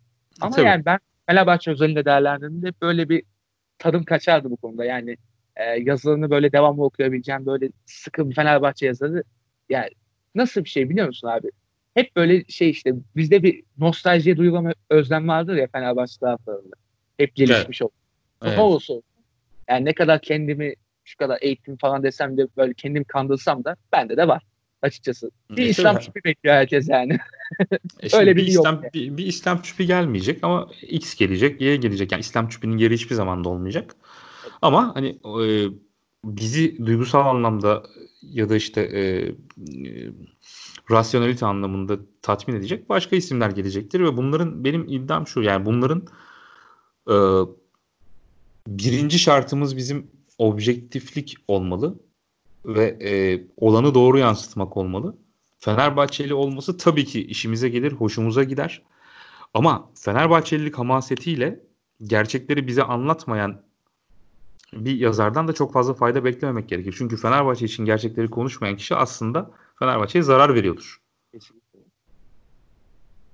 [0.40, 0.66] Ama Tabii.
[0.66, 3.22] yani ben Fenerbahçe özelinde değerlendirdiğimde böyle bir
[3.78, 4.84] tadım kaçardı bu konuda.
[4.84, 5.16] Yani
[5.56, 9.22] e, yazılarını böyle devamlı okuyabileceğim böyle sıkı bir Fenerbahçe yazarı
[9.68, 9.90] yani
[10.34, 11.48] nasıl bir şey biliyor musun abi?
[11.94, 16.76] Hep böyle şey işte bizde bir nostaljiye duyulan özlem vardır ya Fenerbahçe taraflarında.
[17.18, 17.90] Hep gelişmiş evet.
[17.90, 18.00] oldu.
[18.44, 18.58] Evet.
[18.58, 19.02] olsun.
[19.68, 20.74] Yani ne kadar kendimi
[21.04, 24.42] şu kadar eğitim falan desem de böyle kendim kandılsam da bende de var
[24.82, 25.30] açıkçası.
[25.50, 27.18] Bir e, İslam çipi bekliyor herkes yani.
[28.00, 28.94] e Öyle bir, bir İslam, yok.
[28.94, 32.12] Bir, bir İslam çipi gelmeyecek ama X gelecek, Y gelecek.
[32.12, 33.96] Yani İslam çipinin yeri hiçbir zaman da olmayacak.
[34.62, 35.08] Ama hani
[35.42, 35.44] e,
[36.24, 37.82] bizi duygusal anlamda
[38.22, 39.32] ya da işte e, e,
[40.90, 46.02] rasyonelite anlamında tatmin edecek başka isimler gelecektir ve bunların benim iddiam şu yani bunların
[47.10, 47.16] e,
[48.66, 51.98] birinci şartımız bizim objektiflik olmalı
[52.64, 55.16] ve e, olanı doğru yansıtmak olmalı.
[55.58, 58.82] Fenerbahçeli olması tabii ki işimize gelir, hoşumuza gider.
[59.54, 61.60] Ama Fenerbahçelilik hamasetiyle
[62.02, 63.62] gerçekleri bize anlatmayan
[64.72, 66.94] bir yazardan da çok fazla fayda beklememek gerekir.
[66.98, 71.00] Çünkü Fenerbahçe için gerçekleri konuşmayan kişi aslında Fenerbahçe'ye zarar veriyordur.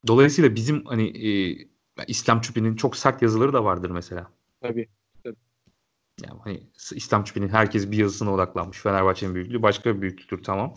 [0.06, 1.58] Dolayısıyla bizim hani e,
[2.06, 4.30] İslam Çupi'nin çok sert yazıları da vardır mesela.
[4.60, 4.88] Tabii.
[6.24, 6.62] Yani hani
[6.94, 8.78] İslam Çupi'nin herkes bir yazısına odaklanmış.
[8.78, 10.74] Fenerbahçe'nin büyüklüğü başka bir büyüklüktür tamam.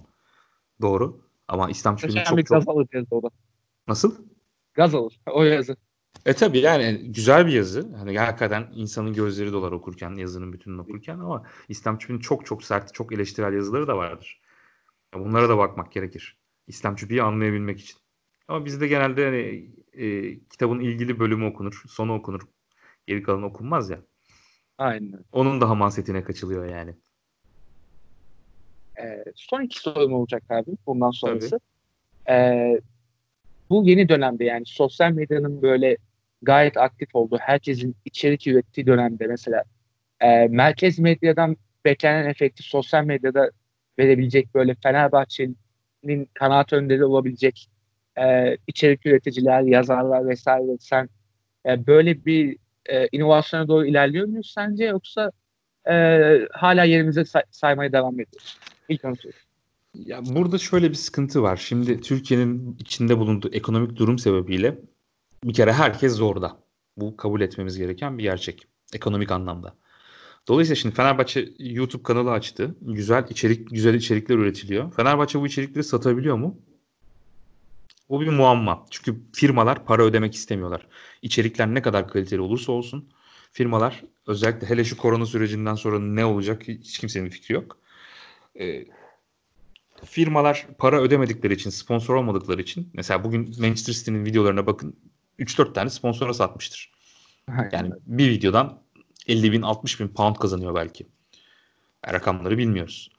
[0.81, 1.21] Doğru.
[1.47, 2.47] Ama İslam Çupi'nin çok çok...
[2.47, 3.29] Gaz alır yazı o da.
[3.87, 4.15] Nasıl?
[4.73, 5.75] Gaz alır o yazı.
[6.25, 7.95] E tabi yani güzel bir yazı.
[7.95, 12.93] Hani hakikaten insanın gözleri dolar okurken, yazının bütününü okurken ama İslam Çupi'nin çok çok sert,
[12.93, 14.41] çok eleştirel yazıları da vardır.
[15.13, 16.39] Bunlara da bakmak gerekir.
[16.67, 17.97] İslam Çupi'yi anlayabilmek için.
[18.47, 19.71] Ama bizde genelde hani,
[20.05, 22.41] e, kitabın ilgili bölümü okunur, sonu okunur.
[23.07, 24.01] Geri kalan okunmaz ya.
[24.79, 25.19] Aynen.
[25.31, 26.95] Onun da hamasetine kaçılıyor yani.
[29.01, 31.59] Ee, son iki sorum olacak abi bundan sonrası.
[32.29, 32.79] Ee,
[33.69, 35.97] bu yeni dönemde yani sosyal medyanın böyle
[36.41, 39.63] gayet aktif olduğu, herkesin içerik ürettiği dönemde mesela
[40.19, 43.51] e, merkez medyadan beklenen efekti sosyal medyada
[43.99, 47.69] verebilecek böyle Fenerbahçe'nin kanaat önderi olabilecek
[48.17, 51.09] e, içerik üreticiler, yazarlar vesaire sen
[51.65, 52.57] e, böyle bir
[52.91, 55.31] e, inovasyona doğru ilerliyor muyuz sence yoksa
[55.89, 55.93] e,
[56.51, 58.57] hala yerimize say- saymaya devam ediyoruz?
[58.89, 59.15] İlk onu
[59.93, 61.57] Ya burada şöyle bir sıkıntı var.
[61.57, 64.77] Şimdi Türkiye'nin içinde bulunduğu ekonomik durum sebebiyle
[65.43, 66.57] bir kere herkes zorda.
[66.97, 68.67] Bu kabul etmemiz gereken bir gerçek.
[68.93, 69.75] Ekonomik anlamda.
[70.47, 72.75] Dolayısıyla şimdi Fenerbahçe YouTube kanalı açtı.
[72.81, 74.93] Güzel içerik, güzel içerikler üretiliyor.
[74.93, 76.61] Fenerbahçe bu içerikleri satabiliyor mu?
[78.09, 78.85] Bu bir muamma.
[78.89, 80.87] Çünkü firmalar para ödemek istemiyorlar.
[81.21, 83.09] İçerikler ne kadar kaliteli olursa olsun
[83.51, 87.77] firmalar özellikle hele şu korona sürecinden sonra ne olacak hiç kimsenin fikri yok.
[88.59, 88.85] Ee,
[90.05, 94.95] firmalar para ödemedikleri için, sponsor olmadıkları için mesela bugün Manchester City'nin videolarına bakın
[95.39, 96.91] 3-4 tane sponsora satmıştır.
[97.71, 98.81] Yani bir videodan
[99.27, 101.07] 50 bin 60 bin pound kazanıyor belki.
[102.13, 103.09] rakamları bilmiyoruz.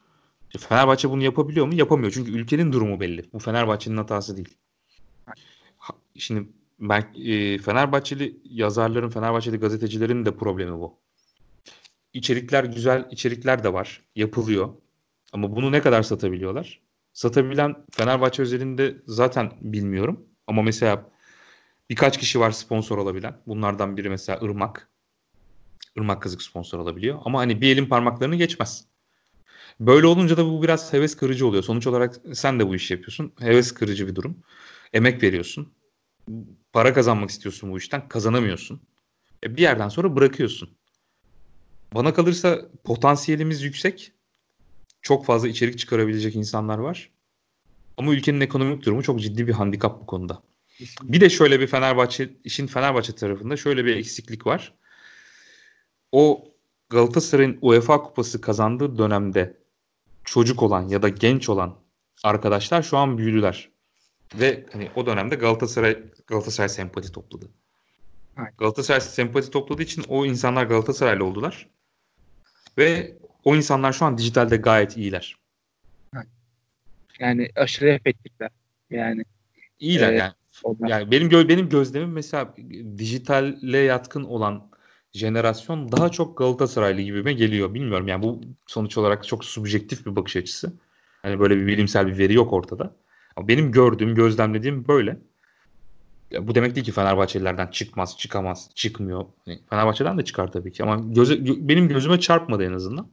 [0.59, 1.73] Fenerbahçe bunu yapabiliyor mu?
[1.73, 2.11] Yapamıyor.
[2.11, 3.33] Çünkü ülkenin durumu belli.
[3.33, 4.57] Bu Fenerbahçe'nin hatası değil.
[6.17, 6.49] Şimdi
[6.79, 10.99] ben e, Fenerbahçeli yazarların, Fenerbahçeli gazetecilerin de problemi bu.
[12.13, 14.01] İçerikler güzel, içerikler de var.
[14.15, 14.69] Yapılıyor.
[15.33, 16.81] Ama bunu ne kadar satabiliyorlar?
[17.13, 20.25] Satabilen Fenerbahçe özelinde zaten bilmiyorum.
[20.47, 21.09] Ama mesela
[21.89, 23.37] birkaç kişi var sponsor olabilen.
[23.47, 24.89] Bunlardan biri mesela Irmak.
[25.95, 27.19] Irmak Kazık sponsor olabiliyor.
[27.25, 28.85] Ama hani bir elin parmaklarını geçmez.
[29.79, 31.63] Böyle olunca da bu biraz heves kırıcı oluyor.
[31.63, 33.33] Sonuç olarak sen de bu işi yapıyorsun.
[33.39, 34.37] Heves kırıcı bir durum.
[34.93, 35.73] Emek veriyorsun.
[36.73, 38.07] Para kazanmak istiyorsun bu işten.
[38.07, 38.81] Kazanamıyorsun.
[39.43, 40.69] E bir yerden sonra bırakıyorsun.
[41.93, 44.11] Bana kalırsa potansiyelimiz yüksek.
[45.01, 47.11] Çok fazla içerik çıkarabilecek insanlar var.
[47.97, 50.43] Ama ülkenin ekonomik durumu çok ciddi bir handikap bu konuda.
[51.03, 54.73] Bir de şöyle bir Fenerbahçe, işin Fenerbahçe tarafında şöyle bir eksiklik var.
[56.11, 56.51] O
[56.89, 59.57] Galatasaray'ın UEFA kupası kazandığı dönemde
[60.23, 61.75] çocuk olan ya da genç olan
[62.23, 63.70] arkadaşlar şu an büyüdüler.
[64.35, 67.49] Ve hani o dönemde Galatasaray Galatasaray sempati topladı.
[68.39, 68.57] Evet.
[68.57, 71.69] Galatasaray sempati topladığı için o insanlar Galatasaraylı oldular.
[72.77, 75.37] Ve o insanlar şu an dijitalde gayet iyiler.
[77.19, 78.49] Yani aşırı efektifler.
[78.89, 79.23] Yani
[79.79, 80.33] iyiler e, yani.
[80.63, 80.89] Onlar.
[80.89, 82.55] Yani benim gö benim gözlemim mesela
[82.97, 84.71] dijitalle yatkın olan
[85.13, 87.73] jenerasyon daha çok Galatasaraylı gibime geliyor.
[87.73, 90.73] Bilmiyorum yani bu sonuç olarak çok subjektif bir bakış açısı.
[91.21, 92.95] Hani böyle bir bilimsel bir veri yok ortada.
[93.37, 95.17] Benim gördüğüm, gözlemlediğim böyle.
[96.31, 99.25] Ya bu demek değil ki Fenerbahçelilerden çıkmaz, çıkamaz, çıkmıyor.
[99.45, 103.11] Yani Fenerbahçe'den de çıkar tabii ki ama göze, gö- benim gözüme çarpmadı en azından.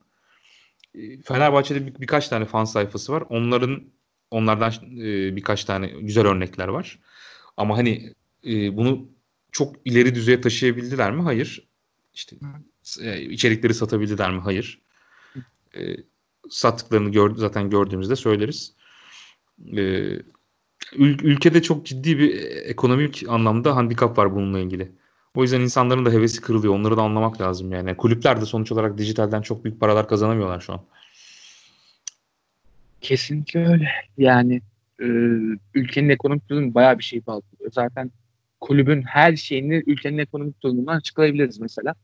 [0.95, 3.25] Ee, Fenerbahçe'de bir, birkaç tane fan sayfası var.
[3.29, 3.83] Onların
[4.31, 6.99] onlardan e, birkaç tane güzel örnekler var.
[7.57, 8.15] Ama hani
[8.47, 9.09] e, bunu
[9.53, 11.23] çok ileri düzeye taşıyabildiler mi?
[11.23, 11.69] Hayır.
[12.15, 12.37] İşte
[13.03, 14.41] e, içerikleri satabildiler mi?
[14.41, 14.81] Hayır.
[15.77, 15.81] E,
[16.51, 18.75] sattıklarını gör, zaten gördüğümüzde söyleriz.
[19.77, 19.83] E,
[20.97, 22.35] ül, ülkede çok ciddi bir
[22.65, 24.93] ekonomik anlamda handikap var bununla ilgili.
[25.35, 26.75] O yüzden insanların da hevesi kırılıyor.
[26.75, 27.97] Onları da anlamak lazım yani.
[27.97, 30.81] Kulüpler de sonuç olarak dijitalden çok büyük paralar kazanamıyorlar şu an.
[33.01, 33.89] Kesinlikle öyle.
[34.19, 34.61] Yani
[35.01, 35.07] e,
[35.75, 37.73] ülkenin ekonomik durumu bayağı bir şey bağlıyor.
[37.73, 38.11] Zaten
[38.61, 41.95] kulübün her şeyini ülkenin ekonomik durumundan açıklayabiliriz mesela.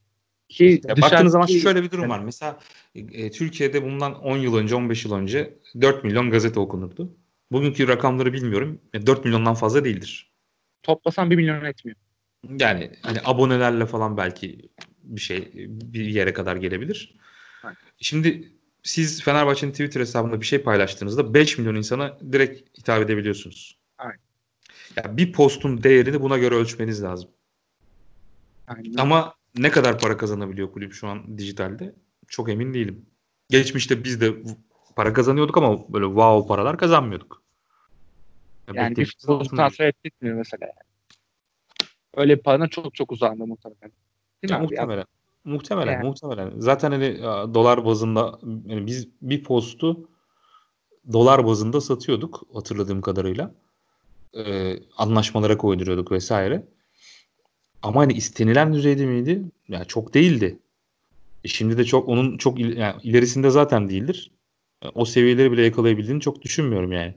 [0.49, 2.21] Ki ya baktığınız zaman şöyle bir durum var.
[2.25, 2.59] Mesela
[2.95, 7.17] e, Türkiye'de bundan 10 yıl önce, 15 yıl önce 4 milyon gazete okunurdu.
[7.53, 8.81] Bugünkü rakamları bilmiyorum.
[8.95, 10.33] 4 e, milyondan fazla değildir.
[10.83, 11.97] Toplasan 1 milyon etmiyor.
[12.59, 14.71] Yani hani abonelerle falan belki
[15.03, 17.17] bir şey bir yere kadar gelebilir.
[17.63, 17.77] Aynen.
[17.99, 23.79] Şimdi siz Fenerbahçe'nin Twitter hesabında bir şey paylaştığınızda 5 milyon insana direkt hitap edebiliyorsunuz.
[23.99, 24.19] Aynen.
[24.97, 27.31] Yani bir postun değerini buna göre ölçmeniz lazım.
[28.67, 28.95] Aynen.
[28.99, 31.95] Ama ne kadar para kazanabiliyor kulüp şu an dijitalde?
[32.29, 33.07] Çok emin değilim.
[33.51, 34.35] Geçmişte biz de
[34.97, 37.43] para kazanıyorduk ama böyle wow paralar kazanmıyorduk.
[38.69, 40.73] Yani, yani bir futbolu transfer ettirmiyor mesela.
[42.17, 43.93] Öyle paranın çok çok uzağında muhtemelen.
[44.43, 45.03] Değil ya, mi muhtemelen.
[45.03, 45.09] Abi?
[45.45, 46.07] Muhtemelen, yani.
[46.07, 46.53] muhtemelen.
[46.61, 47.19] Zaten hani
[47.55, 50.09] dolar bazında yani biz bir postu
[51.13, 53.55] dolar bazında satıyorduk hatırladığım kadarıyla.
[54.37, 56.65] Ee, anlaşmalara koyduruyorduk vesaire.
[57.83, 59.45] Ama hani istenilen düzeyde miydi?
[59.69, 60.59] Yani çok değildi.
[61.45, 64.31] E şimdi de çok onun çok il, yani ilerisinde zaten değildir.
[64.83, 67.15] E, o seviyeleri bile yakalayabildiğini çok düşünmüyorum yani.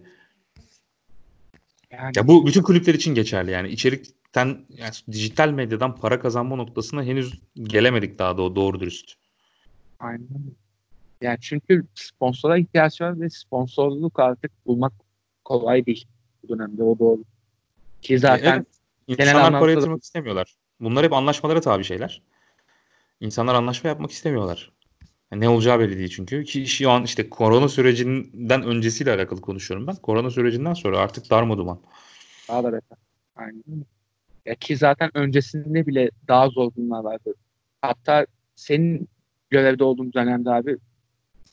[1.92, 2.12] yani.
[2.16, 3.70] Ya bu bütün kulüpler için geçerli yani.
[3.70, 9.14] içerikten yani dijital medyadan para kazanma noktasına henüz gelemedik daha da doğru dürüst.
[10.00, 10.28] Aynen.
[11.22, 14.94] Yani çünkü sponsora ihtiyaç var ve sponsorluk artık bulmak
[15.46, 16.08] kolay değil
[16.44, 17.24] bu dönemde o doğru.
[18.02, 18.68] Ki zaten evet.
[19.08, 20.56] İnsanlar para yatırmak istemiyorlar.
[20.80, 22.22] Bunlar hep anlaşmalara tabi şeyler.
[23.20, 24.72] İnsanlar anlaşma yapmak istemiyorlar.
[25.32, 26.44] Yani ne olacağı belli değil çünkü.
[26.44, 29.96] Ki şu an işte korona sürecinden öncesiyle alakalı konuşuyorum ben.
[29.96, 31.80] Korona sürecinden sonra artık darma duman.
[32.50, 32.98] Daha da beter.
[33.36, 33.64] Aynen
[34.46, 37.34] Ya ki zaten öncesinde bile daha zor durumlar vardı.
[37.82, 38.26] Hatta
[38.56, 39.08] senin
[39.50, 40.78] görevde olduğun dönemde abi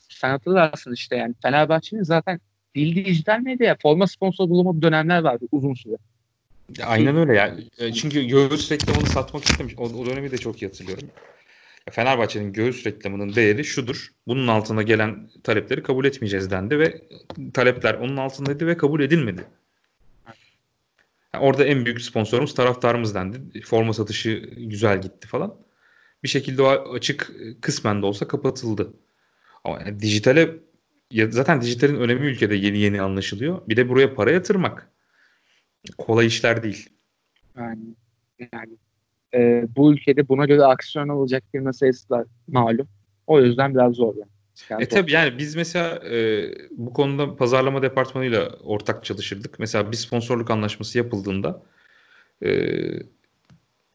[0.09, 2.39] sen hatırlarsın işte yani Fenerbahçe'nin zaten
[2.75, 5.95] bildiği dijital medya forma sponsor bulamadığı dönemler vardı uzun süre.
[6.85, 7.55] Aynen öyle ya.
[7.77, 9.73] E, çünkü göğüs reklamını satmak istemiş.
[9.77, 11.09] O, o dönemi de çok iyi hatırlıyorum.
[11.91, 14.07] Fenerbahçe'nin göğüs reklamının değeri şudur.
[14.27, 17.01] Bunun altına gelen talepleri kabul etmeyeceğiz dendi ve
[17.53, 19.45] talepler onun altındaydı ve kabul edilmedi.
[21.39, 23.61] Orada en büyük sponsorumuz taraftarımız dendi.
[23.61, 25.55] Forma satışı güzel gitti falan.
[26.23, 27.31] Bir şekilde o açık
[27.61, 28.93] kısmen de olsa kapatıldı.
[29.63, 30.55] Ama yani dijitale
[31.29, 33.61] zaten dijitalin önemi ülkede yeni yeni anlaşılıyor.
[33.67, 34.89] Bir de buraya para yatırmak
[35.97, 36.89] kolay işler değil.
[37.57, 37.95] Yani,
[38.39, 38.77] yani
[39.35, 42.87] e, bu ülkede buna göre aksiyon alacak firma sayısı da malum.
[43.27, 44.83] O yüzden biraz zor yani.
[44.83, 49.59] E tabii yani biz mesela e, bu konuda pazarlama departmanıyla ortak çalışırdık.
[49.59, 51.61] Mesela bir sponsorluk anlaşması yapıldığında
[52.45, 52.49] e,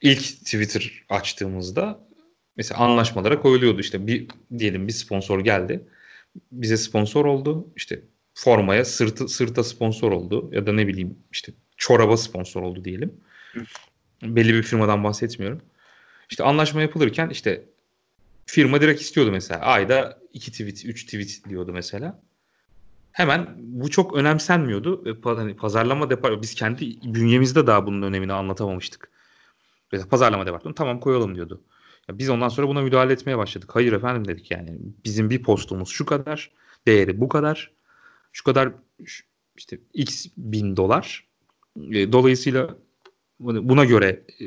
[0.03, 2.01] ilk Twitter açtığımızda
[2.57, 4.29] mesela anlaşmalara koyuluyordu işte bir
[4.59, 5.85] diyelim bir sponsor geldi.
[6.53, 7.69] Bize sponsor oldu.
[7.77, 8.01] İşte
[8.35, 13.15] formaya sırtı, sırta sponsor oldu ya da ne bileyim işte çoraba sponsor oldu diyelim.
[14.23, 15.61] Belli bir firmadan bahsetmiyorum.
[16.31, 17.65] İşte anlaşma yapılırken işte
[18.47, 19.61] firma direkt istiyordu mesela.
[19.61, 22.23] Ayda 2 tweet, 3 tweet diyordu mesela.
[23.13, 25.19] Hemen bu çok önemsenmiyordu.
[25.25, 29.11] Hani pazarlama departmanı biz kendi bünyemizde daha bunun önemini anlatamamıştık.
[29.93, 31.63] Mesela pazarlama departmanı tamam koyalım diyordu.
[32.09, 33.71] Ya biz ondan sonra buna müdahale etmeye başladık.
[33.73, 34.79] Hayır efendim dedik yani.
[35.05, 36.51] Bizim bir postumuz şu kadar.
[36.87, 37.71] Değeri bu kadar.
[38.33, 38.73] Şu kadar
[39.57, 41.27] işte x bin dolar.
[41.93, 42.77] E, dolayısıyla
[43.41, 44.45] buna göre e,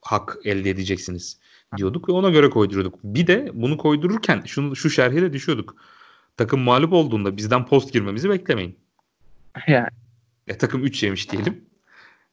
[0.00, 1.38] hak elde edeceksiniz
[1.76, 2.98] diyorduk ve ona göre koyduruyorduk.
[3.04, 5.76] Bir de bunu koydururken şunu, şu şerhe de düşüyorduk.
[6.36, 8.78] Takım mağlup olduğunda bizden post girmemizi beklemeyin.
[9.66, 9.88] Yani.
[10.48, 11.64] E, takım 3 yemiş diyelim.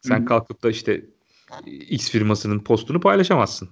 [0.01, 0.25] Sen Hı-hı.
[0.25, 1.05] kalkıp da işte
[1.65, 3.69] X firmasının postunu paylaşamazsın.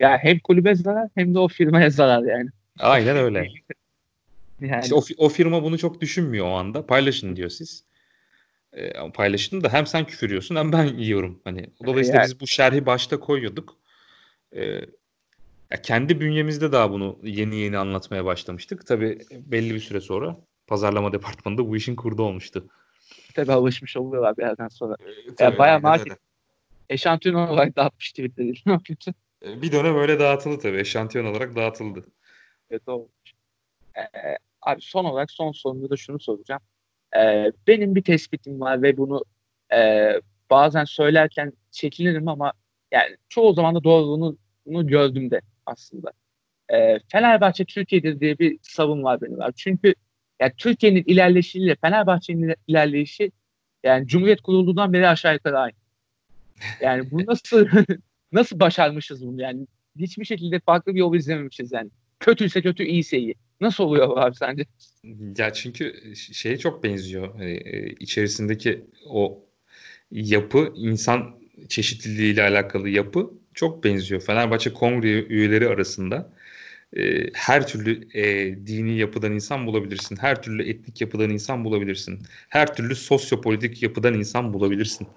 [0.00, 2.50] Ya hem kulübe zarar hem de o firmaya zarar yani.
[2.78, 3.38] Aynen öyle.
[4.60, 4.82] yani.
[4.82, 6.86] İşte o, o firma bunu çok düşünmüyor o anda.
[6.86, 7.84] Paylaşın diyor siz.
[8.72, 11.40] E, paylaşın da hem sen küfür yiyorsun hem ben yiyorum.
[11.44, 12.26] Hani dolayısıyla yani.
[12.26, 13.76] biz bu şerhi başta koyuyorduk.
[14.52, 14.64] E,
[15.70, 18.86] ya kendi bünyemizde daha bunu yeni yeni anlatmaya başlamıştık.
[18.86, 22.68] Tabii belli bir süre sonra pazarlama departmanında bu işin kurdu olmuştu.
[23.34, 24.96] Tabii alışmış oluyorlar bir yerden sonra.
[25.00, 26.18] E, tabii, ya bayağı market
[26.90, 28.12] eşantiyon olarak dağıtmış
[28.66, 29.14] yapıyorsun?
[29.42, 30.78] Bir dönem öyle dağıtıldı tabii.
[30.78, 32.04] Eşantiyon olarak dağıtıldı.
[32.70, 33.12] Evet olmuş.
[33.96, 36.62] Ee, abi son olarak son sorumda da şunu soracağım.
[37.16, 39.24] Ee, benim bir tespitim var ve bunu
[39.74, 40.12] e,
[40.50, 42.52] bazen söylerken çekinirim ama
[42.92, 46.12] yani çoğu zaman da doğruluğunu gördüm de aslında.
[46.72, 49.52] E, Fenerbahçe Türkiye'dir diye bir savun var benim var.
[49.56, 49.94] Çünkü
[50.40, 53.32] yani Türkiye'nin ilerleyişiyle Fenerbahçe'nin ilerleyişi
[53.84, 55.74] yani Cumhuriyet kurulduğundan beri aşağı yukarı aynı.
[56.80, 57.66] Yani bu nasıl
[58.32, 59.66] nasıl başarmışız bunu yani?
[59.96, 61.90] Hiçbir şekilde farklı bir yol izlememişiz yani.
[62.20, 63.34] Kötüyse kötü, iyiyse iyi.
[63.60, 64.64] Nasıl oluyor abi sence?
[65.38, 67.34] Ya çünkü şeye çok benziyor.
[67.34, 69.44] Hani, e, içerisindeki o
[70.10, 74.20] yapı insan çeşitliliği ile alakalı yapı çok benziyor.
[74.20, 76.32] Fenerbahçe kongre üyeleri arasında
[76.96, 80.16] e, her türlü e, dini yapıdan insan bulabilirsin.
[80.16, 82.20] Her türlü etnik yapıdan insan bulabilirsin.
[82.48, 85.08] Her türlü sosyopolitik yapıdan insan bulabilirsin.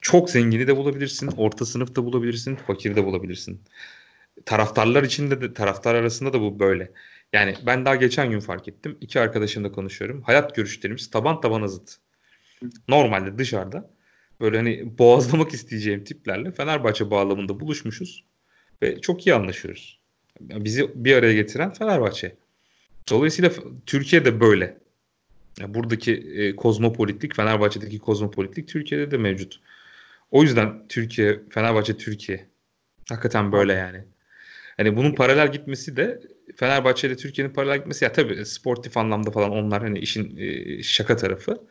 [0.00, 3.60] Çok zengini de bulabilirsin, orta sınıf da bulabilirsin, fakiri de bulabilirsin.
[4.46, 6.92] Taraftarlar içinde de taraftar arasında da bu böyle.
[7.32, 8.98] Yani ben daha geçen gün fark ettim.
[9.00, 10.22] İki arkadaşımla konuşuyorum.
[10.22, 11.96] Hayat görüşlerimiz taban tabana zıt.
[12.88, 13.90] Normalde dışarıda
[14.40, 18.24] böyle hani boğazlamak isteyeceğim tiplerle Fenerbahçe bağlamında buluşmuşuz
[18.82, 20.00] ve çok iyi anlaşıyoruz.
[20.40, 22.36] Bizi bir araya getiren Fenerbahçe.
[23.10, 23.50] Dolayısıyla
[23.86, 24.78] Türkiye'de böyle.
[25.60, 29.60] Yani buradaki e, kozmopolitlik, Fenerbahçe'deki kozmopolitlik Türkiye'de de mevcut.
[30.30, 32.46] O yüzden Türkiye, Fenerbahçe Türkiye.
[33.08, 34.04] Hakikaten böyle yani.
[34.76, 36.20] Hani bunun paralel gitmesi de
[36.56, 41.16] Fenerbahçe ile Türkiye'nin paralel gitmesi ya tabii sportif anlamda falan onlar hani işin e, şaka
[41.16, 41.66] tarafı.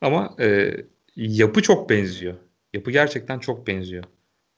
[0.00, 0.76] Ama e,
[1.16, 2.34] yapı çok benziyor.
[2.74, 4.04] Yapı gerçekten çok benziyor.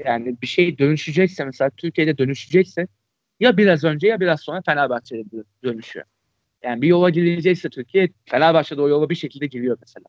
[0.04, 2.86] Yani bir şey dönüşecekse mesela Türkiye'de dönüşecekse
[3.40, 5.24] ya biraz önce ya biraz sonra Fenerbahçe'de
[5.64, 6.06] dönüşüyor.
[6.62, 10.04] Yani bir yola girilecekse Türkiye Fenerbahçe'de o yola bir şekilde giriyor mesela.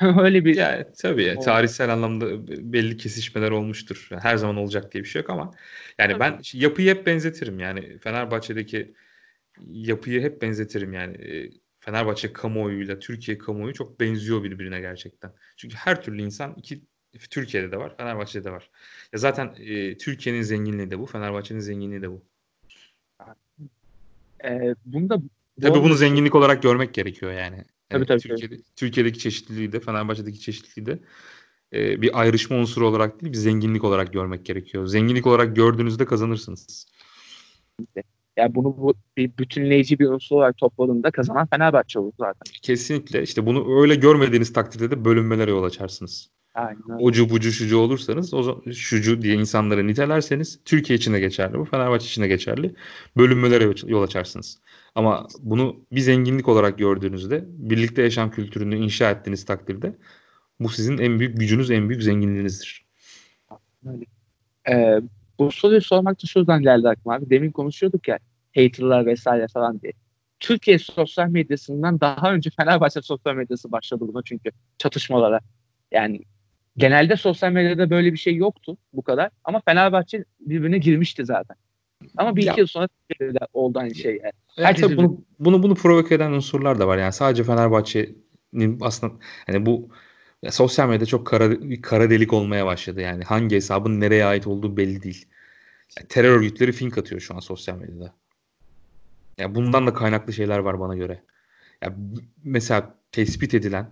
[0.20, 4.08] Öyle bir yani tabii ya, tarihsel anlamda belli kesişmeler olmuştur.
[4.22, 5.50] Her zaman olacak diye bir şey yok ama
[5.98, 6.20] yani tabii.
[6.20, 7.60] ben yapıyı hep benzetirim.
[7.60, 8.94] Yani Fenerbahçe'deki
[9.68, 11.50] yapıyı hep benzetirim yani.
[11.80, 15.32] Fenerbahçe kamuoyuyla Türkiye kamuoyu çok benziyor birbirine gerçekten.
[15.56, 16.82] Çünkü her türlü insan iki
[17.30, 18.70] Türkiye'de de var, Fenerbahçe'de de var.
[19.12, 22.22] Ya zaten e, Türkiye'nin zenginliği de bu, Fenerbahçe'nin zenginliği de bu.
[24.44, 25.22] E, bunda
[25.62, 27.64] Tabii bunu zenginlik olarak görmek gerekiyor yani.
[27.90, 28.64] Tabii, tabii, Türkiye'de, tabii.
[28.76, 30.98] Türkiye'deki çeşitliliği de, Fenerbahçe'deki çeşitliliği de
[31.72, 34.86] e, bir ayrışma unsuru olarak değil, bir zenginlik olarak görmek gerekiyor.
[34.86, 36.86] Zenginlik olarak gördüğünüzde kazanırsınız.
[38.36, 42.52] Yani bunu bu bir bütünleyici bir unsur olarak topladığında kazanan Fenerbahçe olur zaten.
[42.62, 43.22] Kesinlikle.
[43.22, 46.30] İşte bunu öyle görmediğiniz takdirde de bölünmelere yol açarsınız.
[46.54, 46.80] Aynen.
[46.98, 51.64] Ocu bucu şucu olursanız o zaman şucu diye insanları nitelerseniz Türkiye için de geçerli bu
[51.64, 52.74] Fenerbahçe için de geçerli.
[53.16, 54.58] Bölünmelere yol açarsınız.
[54.94, 59.96] Ama bunu bir zenginlik olarak gördüğünüzde birlikte yaşam kültürünü inşa ettiğiniz takdirde
[60.60, 62.86] bu sizin en büyük gücünüz, en büyük zenginliğinizdir.
[64.68, 65.00] Ee,
[65.38, 67.30] bu soruyu sormak da şuradan geldi aklıma abi.
[67.30, 68.18] Demin konuşuyorduk ya
[68.56, 69.92] haterlar vesaire falan diye.
[70.40, 75.40] Türkiye sosyal medyasından daha önce Fenerbahçe sosyal medyası başladı buna çünkü çatışmalara.
[75.92, 76.20] Yani
[76.76, 81.56] genelde sosyal medyada böyle bir şey yoktu bu kadar ama Fenerbahçe birbirine girmişti zaten.
[82.16, 82.54] Ama bir iki ya.
[82.58, 82.88] yıl sonra
[83.52, 84.32] oldu aynı şey yani.
[84.56, 86.98] Yani tabii bunu, bunu bunu provoke eden unsurlar da var.
[86.98, 89.12] Yani sadece Fenerbahçe'nin aslında
[89.46, 89.88] hani bu
[90.42, 91.50] ya sosyal medyada çok kara,
[91.82, 93.00] kara delik olmaya başladı.
[93.00, 95.26] Yani hangi hesabın nereye ait olduğu belli değil.
[95.98, 98.14] Yani terör örgütleri fink atıyor şu an sosyal medyada.
[99.38, 101.22] Yani bundan da kaynaklı şeyler var bana göre.
[101.82, 101.94] Yani
[102.44, 103.90] mesela tespit edilen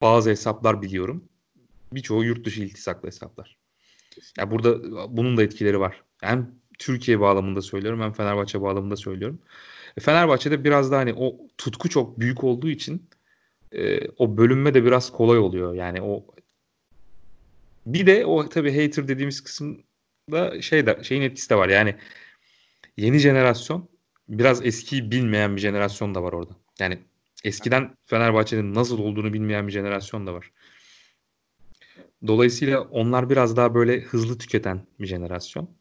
[0.00, 1.24] bazı hesaplar biliyorum.
[1.92, 3.56] Birçoğu yurt dışı iltisaklı hesaplar.
[4.38, 4.82] Yani burada
[5.16, 6.02] bunun da etkileri var.
[6.20, 9.38] Hem Türkiye bağlamında söylüyorum hem Fenerbahçe bağlamında söylüyorum.
[9.96, 13.10] E, Fenerbahçe'de biraz da hani o tutku çok büyük olduğu için
[13.72, 15.74] e, o bölünme de biraz kolay oluyor.
[15.74, 16.26] Yani o
[17.86, 21.68] bir de o tabii hater dediğimiz kısımda şey de şeyin etkisi de var.
[21.68, 21.96] Yani
[22.96, 23.88] yeni jenerasyon
[24.28, 26.52] biraz eskiyi bilmeyen bir jenerasyon da var orada.
[26.80, 26.98] Yani
[27.44, 30.52] eskiden Fenerbahçe'nin nasıl olduğunu bilmeyen bir jenerasyon da var.
[32.26, 35.77] Dolayısıyla onlar biraz daha böyle hızlı tüketen bir jenerasyon.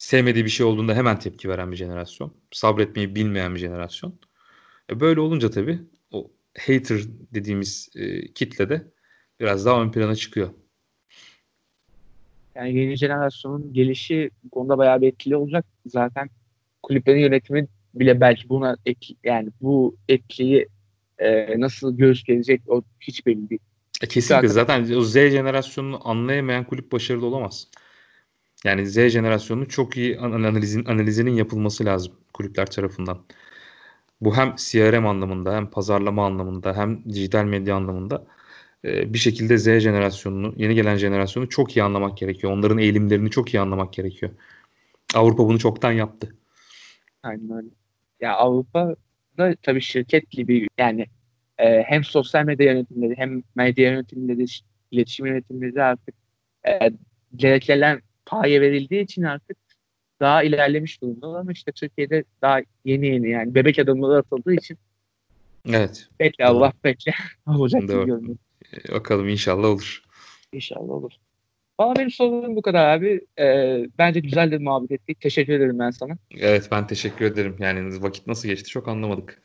[0.00, 2.34] Sevmediği bir şey olduğunda hemen tepki veren bir jenerasyon.
[2.50, 4.14] Sabretmeyi bilmeyen bir jenerasyon.
[4.90, 5.78] E böyle olunca tabii
[6.12, 7.00] o hater
[7.34, 8.82] dediğimiz e, kitle de
[9.40, 10.50] biraz daha ön plana çıkıyor.
[12.54, 15.64] Yani yeni jenerasyonun gelişi bu konuda bayağı bir etkili olacak.
[15.86, 16.30] Zaten
[16.82, 20.68] kulüplerin yönetimi bile belki buna etki, yani bu etkiyi
[21.18, 23.62] e, nasıl göğüs gelecek o hiç belli değil.
[24.02, 27.68] E kesinlikle zaten o Z jenerasyonunu anlayamayan kulüp başarılı olamaz.
[28.64, 33.18] Yani Z jenerasyonunun çok iyi analizin, analizinin yapılması lazım kulüpler tarafından.
[34.20, 38.26] Bu hem CRM anlamında hem pazarlama anlamında hem dijital medya anlamında
[38.84, 42.52] e, bir şekilde Z jenerasyonunu, yeni gelen jenerasyonu çok iyi anlamak gerekiyor.
[42.52, 44.32] Onların eğilimlerini çok iyi anlamak gerekiyor.
[45.14, 46.34] Avrupa bunu çoktan yaptı.
[47.22, 47.68] Aynen öyle.
[48.20, 51.06] Ya Avrupa'da tabii şirket gibi yani
[51.58, 54.44] e, hem sosyal medya yönetimleri hem medya yönetimleri,
[54.90, 56.14] iletişim yönetimleri artık
[56.68, 56.90] e,
[57.36, 59.56] gereklilen paya verildiği için artık
[60.20, 64.78] daha ilerlemiş durumda ama işte Türkiye'de daha yeni yeni yani bebek adımları atıldığı için
[65.68, 66.08] Evet.
[66.20, 66.44] Bekle.
[66.44, 67.14] Allah bekle.
[67.46, 68.36] Olacak gibi görünüyor.
[68.72, 70.02] E, bakalım inşallah olur.
[70.52, 71.12] İnşallah olur.
[71.80, 73.20] Valla benim sorularım bu kadar abi.
[73.38, 75.20] Ee, bence güzel de muhabbet ettik.
[75.20, 76.16] Teşekkür ederim ben sana.
[76.38, 77.56] Evet ben teşekkür ederim.
[77.58, 79.42] Yani vakit nasıl geçti çok anlamadık.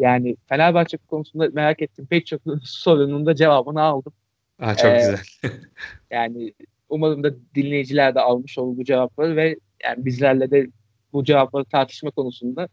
[0.00, 2.06] Yani Fenerbahçe konusunda merak ettim.
[2.10, 4.12] Pek çok sorunun da cevabını aldım.
[4.58, 5.20] Aa, çok ee, güzel.
[6.10, 6.52] yani
[6.88, 10.66] umarım da dinleyiciler de almış olur bu cevapları ve yani bizlerle de
[11.12, 12.68] bu cevapları tartışma konusunda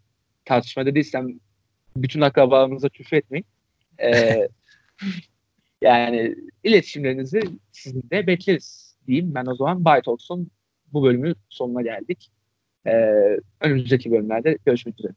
[0.45, 1.28] tartışma dediysem
[1.97, 3.45] bütün akrabalarımıza küfür etmeyin.
[4.03, 4.47] Ee,
[5.82, 7.41] yani iletişimlerinizi
[7.72, 9.36] sizin de bekleriz diyeyim.
[9.36, 10.51] Ben o zaman Byte olsun
[10.93, 12.32] bu bölümün sonuna geldik.
[12.88, 15.13] Ee, önümüzdeki bölümlerde görüşmek üzere.